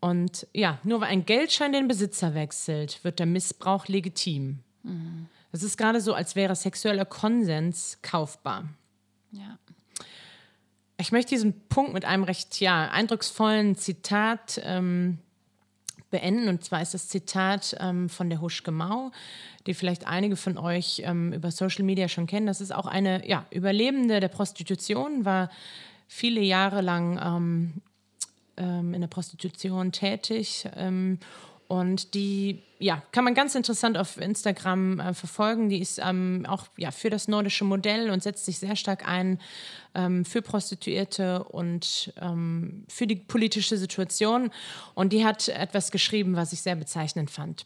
Und 0.00 0.46
ja, 0.52 0.78
nur 0.82 1.00
weil 1.00 1.08
ein 1.08 1.24
Geldschein 1.24 1.72
den 1.72 1.88
Besitzer 1.88 2.34
wechselt, 2.34 3.02
wird 3.04 3.20
der 3.20 3.26
Missbrauch 3.26 3.88
legitim. 3.88 4.58
Mhm. 4.82 5.28
Das 5.50 5.62
ist 5.62 5.78
gerade 5.78 6.02
so, 6.02 6.12
als 6.12 6.36
wäre 6.36 6.54
sexueller 6.54 7.06
Konsens 7.06 8.00
kaufbar. 8.02 8.68
Ja. 9.32 9.58
Ich 11.04 11.12
möchte 11.12 11.34
diesen 11.34 11.52
Punkt 11.68 11.92
mit 11.92 12.06
einem 12.06 12.24
recht 12.24 12.60
ja, 12.60 12.88
eindrucksvollen 12.90 13.76
Zitat 13.76 14.58
ähm, 14.64 15.18
beenden. 16.08 16.48
Und 16.48 16.64
zwar 16.64 16.80
ist 16.80 16.94
das 16.94 17.10
Zitat 17.10 17.76
ähm, 17.78 18.08
von 18.08 18.30
der 18.30 18.40
Huschke 18.40 18.70
Mau, 18.70 19.12
die 19.66 19.74
vielleicht 19.74 20.06
einige 20.06 20.34
von 20.34 20.56
euch 20.56 21.02
ähm, 21.04 21.34
über 21.34 21.50
Social 21.50 21.84
Media 21.84 22.08
schon 22.08 22.26
kennen. 22.26 22.46
Das 22.46 22.62
ist 22.62 22.74
auch 22.74 22.86
eine 22.86 23.28
ja, 23.28 23.44
Überlebende 23.50 24.18
der 24.18 24.28
Prostitution, 24.28 25.26
war 25.26 25.50
viele 26.08 26.40
Jahre 26.40 26.80
lang 26.80 27.20
ähm, 27.22 27.72
ähm, 28.56 28.94
in 28.94 29.02
der 29.02 29.08
Prostitution 29.08 29.92
tätig 29.92 30.66
ähm, 30.74 31.18
und 31.68 32.14
die 32.14 32.62
ja, 32.78 33.02
kann 33.12 33.24
man 33.24 33.34
ganz 33.34 33.54
interessant 33.54 33.96
auf 33.96 34.18
Instagram 34.18 35.00
äh, 35.00 35.14
verfolgen. 35.14 35.70
Die 35.70 35.80
ist 35.80 35.98
ähm, 36.04 36.44
auch 36.46 36.66
ja, 36.76 36.90
für 36.90 37.08
das 37.08 37.28
nordische 37.28 37.64
Modell 37.64 38.10
und 38.10 38.22
setzt 38.22 38.44
sich 38.44 38.58
sehr 38.58 38.76
stark 38.76 39.08
ein 39.08 39.40
ähm, 39.94 40.26
für 40.26 40.42
Prostituierte 40.42 41.44
und 41.44 42.12
ähm, 42.20 42.84
für 42.88 43.06
die 43.06 43.16
politische 43.16 43.78
Situation. 43.78 44.50
Und 44.94 45.14
die 45.14 45.24
hat 45.24 45.48
etwas 45.48 45.92
geschrieben, 45.92 46.36
was 46.36 46.52
ich 46.52 46.60
sehr 46.60 46.76
bezeichnend 46.76 47.30
fand. 47.30 47.64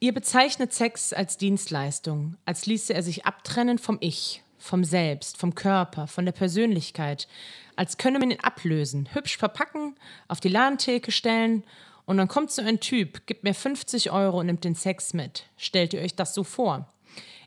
Ihr 0.00 0.14
bezeichnet 0.14 0.72
Sex 0.72 1.12
als 1.12 1.36
Dienstleistung, 1.36 2.36
als 2.44 2.66
ließe 2.66 2.94
er 2.94 3.02
sich 3.02 3.26
abtrennen 3.26 3.78
vom 3.78 3.98
Ich, 4.00 4.42
vom 4.58 4.84
Selbst, 4.84 5.36
vom 5.36 5.54
Körper, 5.54 6.06
von 6.06 6.24
der 6.24 6.32
Persönlichkeit, 6.32 7.28
als 7.76 7.98
könne 7.98 8.18
man 8.18 8.30
ihn 8.30 8.40
ablösen, 8.40 9.08
hübsch 9.12 9.36
verpacken, 9.36 9.96
auf 10.28 10.40
die 10.40 10.48
Ladentheke 10.48 11.12
stellen 11.12 11.64
und 12.06 12.16
dann 12.16 12.28
kommt 12.28 12.52
so 12.52 12.62
ein 12.62 12.80
Typ, 12.80 13.26
gibt 13.26 13.44
mir 13.44 13.54
50 13.54 14.12
Euro 14.12 14.40
und 14.40 14.46
nimmt 14.46 14.64
den 14.64 14.76
Sex 14.76 15.12
mit. 15.12 15.44
Stellt 15.56 15.92
ihr 15.92 16.00
euch 16.00 16.14
das 16.14 16.34
so 16.34 16.44
vor? 16.44 16.88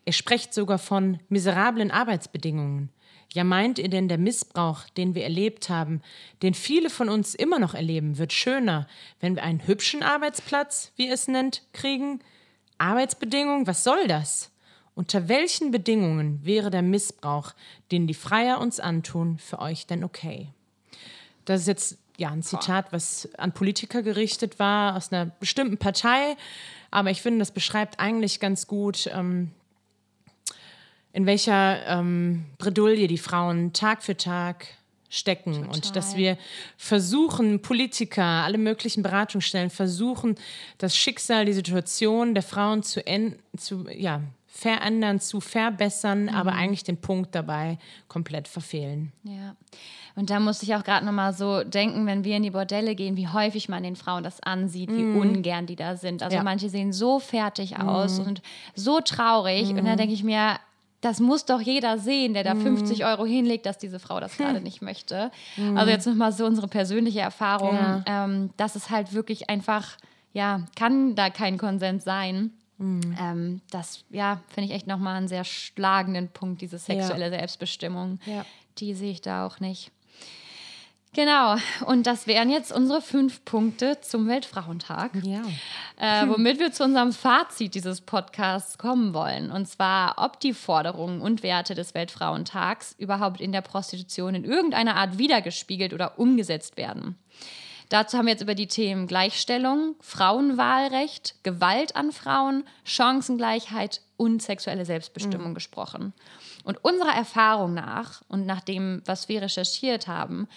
Er 0.06 0.14
spricht 0.14 0.54
sogar 0.54 0.78
von 0.78 1.20
miserablen 1.30 1.92
Arbeitsbedingungen. 1.92 2.90
Ja, 3.32 3.44
meint 3.44 3.80
ihr 3.80 3.90
denn, 3.90 4.08
der 4.08 4.18
Missbrauch, 4.18 4.90
den 4.98 5.16
wir 5.16 5.24
erlebt 5.24 5.70
haben, 5.70 6.02
den 6.42 6.54
viele 6.54 6.90
von 6.90 7.10
uns 7.10 7.36
immer 7.36 7.60
noch 7.60 7.74
erleben, 7.74 8.18
wird 8.18 8.34
schöner, 8.34 8.88
wenn 9.20 9.36
wir 9.36 9.44
einen 9.44 9.66
hübschen 9.66 10.04
Arbeitsplatz, 10.04 10.92
wie 10.96 11.10
es 11.10 11.28
nennt, 11.28 11.62
kriegen? 11.72 12.22
Arbeitsbedingungen, 12.80 13.68
was 13.68 13.84
soll 13.84 14.08
das? 14.08 14.52
Unter 14.96 15.30
welchen 15.30 15.72
Bedingungen 15.72 16.44
wäre 16.44 16.72
der 16.72 16.82
Missbrauch, 16.82 17.54
den 17.92 18.08
die 18.08 18.14
Freier 18.14 18.60
uns 18.60 18.80
antun, 18.80 19.38
für 19.38 19.60
euch 19.60 19.86
denn 19.86 20.04
okay? 20.04 20.50
Das 21.46 21.62
ist 21.62 21.68
jetzt 21.68 21.98
ja, 22.20 22.30
ein 22.30 22.44
Zitat, 22.44 22.92
was 22.92 23.30
an 23.38 23.54
Politiker 23.54 24.02
gerichtet 24.02 24.60
war, 24.60 24.96
aus 24.96 25.12
einer 25.12 25.26
bestimmten 25.26 25.78
Partei. 25.78 26.36
Aber 26.92 27.12
ich 27.12 27.22
finde, 27.22 27.40
das 27.40 27.52
beschreibt 27.52 28.00
eigentlich 28.00 28.40
ganz 28.40 28.68
gut, 28.68 29.10
ähm, 29.14 29.52
in 31.14 31.26
welcher 31.26 31.86
ähm, 31.88 32.46
Bredouille 32.58 33.08
die 33.08 33.18
Frauen 33.18 33.74
Tag 33.74 34.04
für 34.04 34.16
Tag 34.16 34.68
stecken 35.10 35.54
Total. 35.54 35.70
und 35.70 35.96
dass 35.96 36.16
wir 36.16 36.38
versuchen, 36.78 37.62
Politiker, 37.62 38.24
alle 38.24 38.60
möglichen 38.60 39.02
Beratungsstellen 39.02 39.72
versuchen, 39.72 40.36
das 40.78 40.96
Schicksal, 40.96 41.46
die 41.46 41.54
Situation 41.54 42.36
der 42.36 42.44
Frauen 42.44 42.84
zu, 42.84 43.04
zu 43.58 43.88
ja, 43.90 44.22
verändern, 44.60 45.20
zu 45.20 45.40
verbessern, 45.40 46.24
mhm. 46.24 46.30
aber 46.30 46.54
eigentlich 46.54 46.84
den 46.84 46.98
Punkt 46.98 47.34
dabei 47.34 47.78
komplett 48.08 48.48
verfehlen. 48.48 49.12
Ja. 49.24 49.56
Und 50.16 50.30
da 50.30 50.40
muss 50.40 50.62
ich 50.64 50.76
auch 50.76 50.84
gerade 50.84 51.06
nochmal 51.06 51.34
so 51.34 51.64
denken, 51.64 52.06
wenn 52.06 52.26
wir 52.26 52.36
in 52.36 52.44
die 52.44 52.52
Bordelle 52.52 52.96
gehen, 52.96 53.16
wie 53.16 53.28
häufig 53.28 53.70
man 53.70 53.84
den 53.84 53.96
Frauen 53.96 54.24
das 54.24 54.42
ansieht, 54.42 54.90
wie 54.90 55.04
mhm. 55.04 55.18
ungern 55.18 55.66
die 55.66 55.78
da 55.78 55.96
sind. 55.96 56.24
Also 56.24 56.36
ja. 56.36 56.44
manche 56.44 56.70
sehen 56.70 56.92
so 56.92 57.20
fertig 57.20 57.80
aus 57.80 58.20
mhm. 58.20 58.28
und 58.28 58.42
so 58.76 59.00
traurig. 59.00 59.70
Und 59.70 59.78
dann 59.78 59.94
mhm. 59.94 59.98
denke 59.98 60.14
ich 60.14 60.24
mir, 60.24 60.58
das 61.02 61.22
muss 61.22 61.46
doch 61.46 61.62
jeder 61.62 61.98
sehen, 61.98 62.34
der 62.34 62.44
da 62.44 62.56
50 62.56 63.00
mhm. 63.00 63.06
Euro 63.06 63.26
hinlegt, 63.26 63.66
dass 63.66 63.78
diese 63.78 64.00
Frau 64.00 64.20
das 64.20 64.36
gerade 64.36 64.60
nicht 64.62 64.82
möchte. 64.82 65.32
Mhm. 65.56 65.78
Also 65.78 65.90
jetzt 65.90 66.06
nochmal 66.06 66.34
so 66.34 66.46
unsere 66.46 66.68
persönliche 66.68 67.22
Erfahrung, 67.22 67.76
ja. 67.76 68.04
ähm, 68.06 68.50
dass 68.58 68.76
es 68.76 68.90
halt 68.90 69.14
wirklich 69.14 69.50
einfach, 69.50 69.96
ja, 70.34 70.66
kann 70.76 71.16
da 71.16 71.30
kein 71.30 71.58
Konsens 71.58 72.04
sein. 72.04 72.52
Mhm. 72.80 73.16
Ähm, 73.20 73.62
das, 73.70 74.04
ja, 74.10 74.42
finde 74.48 74.70
ich 74.70 74.76
echt 74.76 74.88
nochmal 74.88 75.18
einen 75.18 75.28
sehr 75.28 75.44
schlagenden 75.44 76.30
Punkt, 76.30 76.62
diese 76.62 76.80
sexuelle 76.80 77.26
ja. 77.26 77.40
Selbstbestimmung. 77.40 78.20
Ja. 78.26 78.46
Die 78.80 78.94
sehe 78.94 79.12
ich 79.12 79.22
da 79.22 79.46
auch 79.46 79.60
nicht. 79.60 79.92
Genau, 81.14 81.56
und 81.88 82.06
das 82.06 82.28
wären 82.28 82.52
jetzt 82.52 82.72
unsere 82.72 83.02
fünf 83.02 83.44
Punkte 83.44 84.00
zum 84.00 84.28
Weltfrauentag, 84.28 85.12
ja. 85.24 85.42
äh, 85.98 86.28
womit 86.30 86.60
wir 86.60 86.72
zu 86.72 86.84
unserem 86.84 87.14
Fazit 87.14 87.74
dieses 87.74 88.02
Podcasts 88.02 88.78
kommen 88.78 89.16
wollen. 89.16 89.50
Und 89.50 89.68
zwar, 89.68 90.16
ob 90.18 90.40
die 90.40 90.54
Forderungen 90.54 91.20
und 91.20 91.42
Werte 91.42 91.74
des 91.74 91.96
Weltfrauentags 91.96 92.96
überhaupt 93.00 93.42
in 93.42 93.52
der 93.52 93.62
Prostitution 93.62 94.36
in 94.36 94.46
irgendeiner 94.46 94.98
Art 94.98 95.18
wiedergespiegelt 95.18 95.94
oder 95.94 96.20
umgesetzt 96.20 96.78
werden. 96.78 97.18
Dazu 97.90 98.18
haben 98.18 98.26
wir 98.26 98.34
jetzt 98.34 98.44
über 98.44 98.56
die 98.56 98.68
Themen 98.68 99.08
Gleichstellung, 99.08 99.96
Frauenwahlrecht, 100.00 101.36
Gewalt 101.44 101.96
an 101.96 102.12
Frauen, 102.12 102.64
Chancengleichheit 102.84 104.02
und 104.16 104.42
sexuelle 104.42 104.86
Selbstbestimmung 104.86 105.50
mhm. 105.50 105.56
gesprochen. 105.56 106.14
Und 106.64 106.84
unserer 106.84 107.16
Erfahrung 107.16 107.74
nach 107.74 108.22
und 108.28 108.46
nach 108.46 108.62
dem, 108.62 109.02
was 109.06 109.28
wir 109.28 109.42
recherchiert 109.42 110.08
haben, 110.08 110.48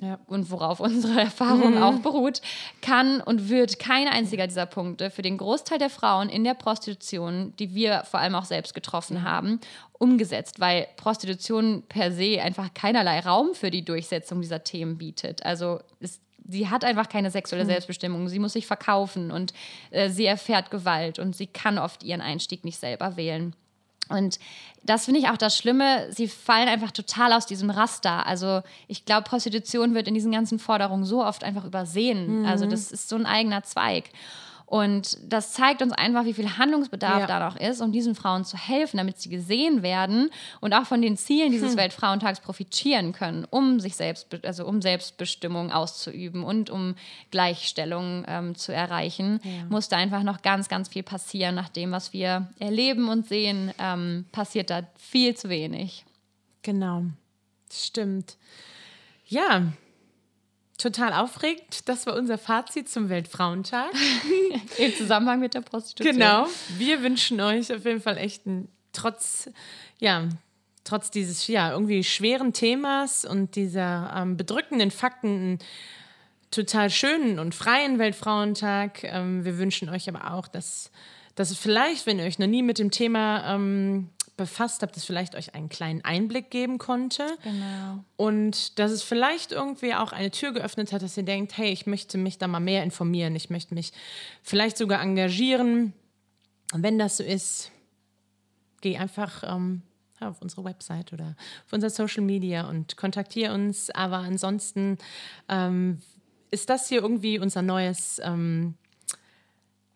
ja. 0.00 0.18
und 0.26 0.50
worauf 0.50 0.80
unsere 0.80 1.20
Erfahrung 1.20 1.76
mhm. 1.76 1.82
auch 1.82 1.98
beruht, 1.98 2.40
kann 2.80 3.20
und 3.20 3.48
wird 3.48 3.78
kein 3.78 4.08
einziger 4.08 4.46
dieser 4.46 4.66
Punkte 4.66 5.10
für 5.10 5.22
den 5.22 5.38
Großteil 5.38 5.78
der 5.78 5.90
Frauen 5.90 6.28
in 6.28 6.44
der 6.44 6.54
Prostitution, 6.54 7.54
die 7.58 7.74
wir 7.74 8.04
vor 8.04 8.20
allem 8.20 8.34
auch 8.34 8.44
selbst 8.44 8.74
getroffen 8.74 9.22
haben, 9.22 9.60
umgesetzt, 9.92 10.60
weil 10.60 10.86
Prostitution 10.96 11.82
per 11.88 12.12
se 12.12 12.40
einfach 12.42 12.72
keinerlei 12.74 13.20
Raum 13.20 13.54
für 13.54 13.70
die 13.70 13.84
Durchsetzung 13.84 14.40
dieser 14.40 14.64
Themen 14.64 14.98
bietet. 14.98 15.44
Also 15.44 15.80
es, 16.00 16.20
sie 16.48 16.68
hat 16.68 16.84
einfach 16.84 17.08
keine 17.08 17.30
sexuelle 17.30 17.64
mhm. 17.64 17.70
Selbstbestimmung, 17.70 18.28
sie 18.28 18.38
muss 18.38 18.52
sich 18.54 18.66
verkaufen 18.66 19.30
und 19.30 19.52
äh, 19.90 20.08
sie 20.10 20.26
erfährt 20.26 20.70
Gewalt 20.70 21.18
und 21.18 21.36
sie 21.36 21.46
kann 21.46 21.78
oft 21.78 22.02
ihren 22.02 22.20
Einstieg 22.20 22.64
nicht 22.64 22.78
selber 22.78 23.16
wählen. 23.16 23.54
Und 24.10 24.40
das 24.82 25.04
finde 25.04 25.20
ich 25.20 25.28
auch 25.28 25.36
das 25.36 25.56
Schlimme. 25.56 26.12
Sie 26.12 26.26
fallen 26.26 26.68
einfach 26.68 26.90
total 26.90 27.32
aus 27.32 27.46
diesem 27.46 27.70
Raster. 27.70 28.26
Also 28.26 28.62
ich 28.88 29.04
glaube, 29.04 29.22
Prostitution 29.22 29.94
wird 29.94 30.08
in 30.08 30.14
diesen 30.14 30.32
ganzen 30.32 30.58
Forderungen 30.58 31.04
so 31.04 31.24
oft 31.24 31.44
einfach 31.44 31.64
übersehen. 31.64 32.40
Mhm. 32.40 32.46
Also 32.46 32.66
das 32.66 32.90
ist 32.90 33.08
so 33.08 33.16
ein 33.16 33.26
eigener 33.26 33.62
Zweig. 33.62 34.10
Und 34.70 35.18
das 35.26 35.52
zeigt 35.52 35.82
uns 35.82 35.90
einfach, 35.90 36.24
wie 36.26 36.32
viel 36.32 36.56
Handlungsbedarf 36.56 37.22
ja. 37.22 37.26
da 37.26 37.40
noch 37.40 37.56
ist, 37.56 37.80
um 37.80 37.90
diesen 37.90 38.14
Frauen 38.14 38.44
zu 38.44 38.56
helfen, 38.56 38.98
damit 38.98 39.18
sie 39.18 39.28
gesehen 39.28 39.82
werden 39.82 40.30
und 40.60 40.72
auch 40.74 40.84
von 40.84 41.02
den 41.02 41.16
Zielen 41.16 41.50
dieses 41.50 41.72
hm. 41.72 41.78
Weltfrauentags 41.78 42.38
profitieren 42.38 43.12
können, 43.12 43.44
um 43.50 43.80
sich 43.80 43.96
selbst, 43.96 44.28
also 44.44 44.64
um 44.64 44.80
Selbstbestimmung 44.80 45.72
auszuüben 45.72 46.44
und 46.44 46.70
um 46.70 46.94
Gleichstellung 47.32 48.24
ähm, 48.28 48.54
zu 48.54 48.72
erreichen, 48.72 49.40
ja. 49.42 49.64
muss 49.68 49.88
da 49.88 49.96
einfach 49.96 50.22
noch 50.22 50.40
ganz, 50.40 50.68
ganz 50.68 50.88
viel 50.88 51.02
passieren. 51.02 51.56
Nach 51.56 51.68
dem, 51.68 51.90
was 51.90 52.12
wir 52.12 52.46
erleben 52.60 53.08
und 53.08 53.26
sehen, 53.26 53.72
ähm, 53.80 54.26
passiert 54.30 54.70
da 54.70 54.84
viel 54.96 55.36
zu 55.36 55.48
wenig. 55.48 56.04
Genau, 56.62 57.06
stimmt. 57.72 58.36
Ja, 59.26 59.72
total 60.80 61.12
aufregend. 61.12 61.88
Das 61.88 62.06
war 62.06 62.16
unser 62.16 62.38
Fazit 62.38 62.88
zum 62.88 63.08
Weltfrauentag. 63.08 63.90
Im 64.78 64.94
Zusammenhang 64.94 65.40
mit 65.40 65.54
der 65.54 65.60
Prostitution. 65.60 66.14
Genau. 66.14 66.46
Wir 66.78 67.02
wünschen 67.02 67.40
euch 67.40 67.72
auf 67.72 67.84
jeden 67.84 68.00
Fall 68.00 68.16
echt 68.16 68.46
ein, 68.46 68.68
trotz, 68.92 69.50
ja, 69.98 70.28
trotz 70.84 71.10
dieses 71.10 71.46
ja, 71.46 71.72
irgendwie 71.72 72.02
schweren 72.02 72.52
Themas 72.52 73.24
und 73.24 73.56
dieser 73.56 74.12
ähm, 74.16 74.36
bedrückenden 74.36 74.90
Fakten 74.90 75.28
einen 75.28 75.58
total 76.50 76.90
schönen 76.90 77.38
und 77.38 77.54
freien 77.54 77.98
Weltfrauentag. 77.98 79.04
Ähm, 79.04 79.44
wir 79.44 79.58
wünschen 79.58 79.88
euch 79.88 80.08
aber 80.08 80.32
auch, 80.32 80.48
dass, 80.48 80.90
dass 81.34 81.54
vielleicht, 81.56 82.06
wenn 82.06 82.18
ihr 82.18 82.24
euch 82.24 82.38
noch 82.38 82.46
nie 82.46 82.62
mit 82.62 82.78
dem 82.78 82.90
Thema 82.90 83.54
ähm, 83.54 84.08
befasst 84.36 84.82
habt, 84.82 84.96
es 84.96 85.04
vielleicht 85.04 85.34
euch 85.34 85.54
einen 85.54 85.68
kleinen 85.68 86.04
Einblick 86.04 86.50
geben 86.50 86.78
konnte. 86.78 87.26
Genau. 87.42 88.04
Und 88.16 88.78
dass 88.78 88.90
es 88.90 89.02
vielleicht 89.02 89.52
irgendwie 89.52 89.94
auch 89.94 90.12
eine 90.12 90.30
Tür 90.30 90.52
geöffnet 90.52 90.92
hat, 90.92 91.02
dass 91.02 91.16
ihr 91.16 91.22
denkt, 91.22 91.56
hey, 91.56 91.70
ich 91.70 91.86
möchte 91.86 92.18
mich 92.18 92.38
da 92.38 92.48
mal 92.48 92.60
mehr 92.60 92.82
informieren, 92.82 93.36
ich 93.36 93.50
möchte 93.50 93.74
mich 93.74 93.92
vielleicht 94.42 94.76
sogar 94.76 95.02
engagieren. 95.02 95.92
Und 96.72 96.82
wenn 96.82 96.98
das 96.98 97.18
so 97.18 97.24
ist, 97.24 97.70
geh 98.80 98.96
einfach 98.96 99.42
ähm, 99.44 99.82
auf 100.20 100.40
unsere 100.40 100.64
Website 100.64 101.12
oder 101.12 101.36
auf 101.66 101.72
unser 101.72 101.90
Social 101.90 102.22
Media 102.22 102.68
und 102.68 102.96
kontaktiere 102.96 103.54
uns. 103.54 103.90
Aber 103.90 104.18
ansonsten 104.18 104.98
ähm, 105.48 105.98
ist 106.50 106.70
das 106.70 106.88
hier 106.88 107.02
irgendwie 107.02 107.38
unser 107.38 107.62
neues 107.62 108.20
ähm, 108.22 108.74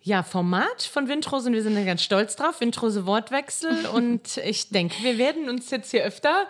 ja, 0.05 0.23
Format 0.23 0.83
von 0.83 1.09
Windrose 1.09 1.49
und 1.49 1.55
wir 1.55 1.63
sind 1.63 1.83
ganz 1.87 2.03
stolz 2.03 2.37
drauf. 2.37 2.61
Windrose 2.61 3.07
Wortwechsel 3.07 3.87
und 3.95 4.37
ich 4.37 4.69
denke, 4.69 5.03
wir 5.03 5.17
werden 5.17 5.49
uns 5.49 5.71
jetzt 5.71 5.91
hier 5.91 6.05
öfter 6.05 6.47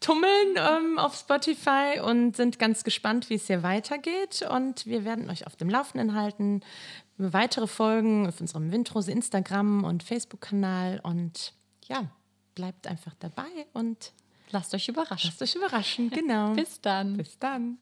tummeln 0.00 0.56
ähm, 0.56 0.98
auf 0.98 1.16
Spotify 1.16 2.00
und 2.00 2.36
sind 2.36 2.60
ganz 2.60 2.84
gespannt, 2.84 3.28
wie 3.28 3.34
es 3.34 3.48
hier 3.48 3.64
weitergeht 3.64 4.46
und 4.48 4.86
wir 4.86 5.04
werden 5.04 5.30
euch 5.30 5.46
auf 5.48 5.56
dem 5.56 5.68
Laufenden 5.68 6.14
halten. 6.14 6.60
Weitere 7.18 7.66
Folgen 7.66 8.28
auf 8.28 8.40
unserem 8.40 8.70
Windrose 8.70 9.10
Instagram 9.10 9.82
und 9.82 10.04
Facebook-Kanal 10.04 11.00
und 11.02 11.54
ja, 11.88 12.04
bleibt 12.54 12.86
einfach 12.86 13.14
dabei 13.18 13.50
und 13.72 14.12
lasst 14.50 14.74
euch 14.74 14.88
überraschen. 14.88 15.28
Lasst 15.28 15.42
euch 15.42 15.56
überraschen, 15.56 16.08
genau. 16.10 16.52
Bis 16.54 16.80
dann. 16.80 17.16
Bis 17.16 17.36
dann. 17.40 17.78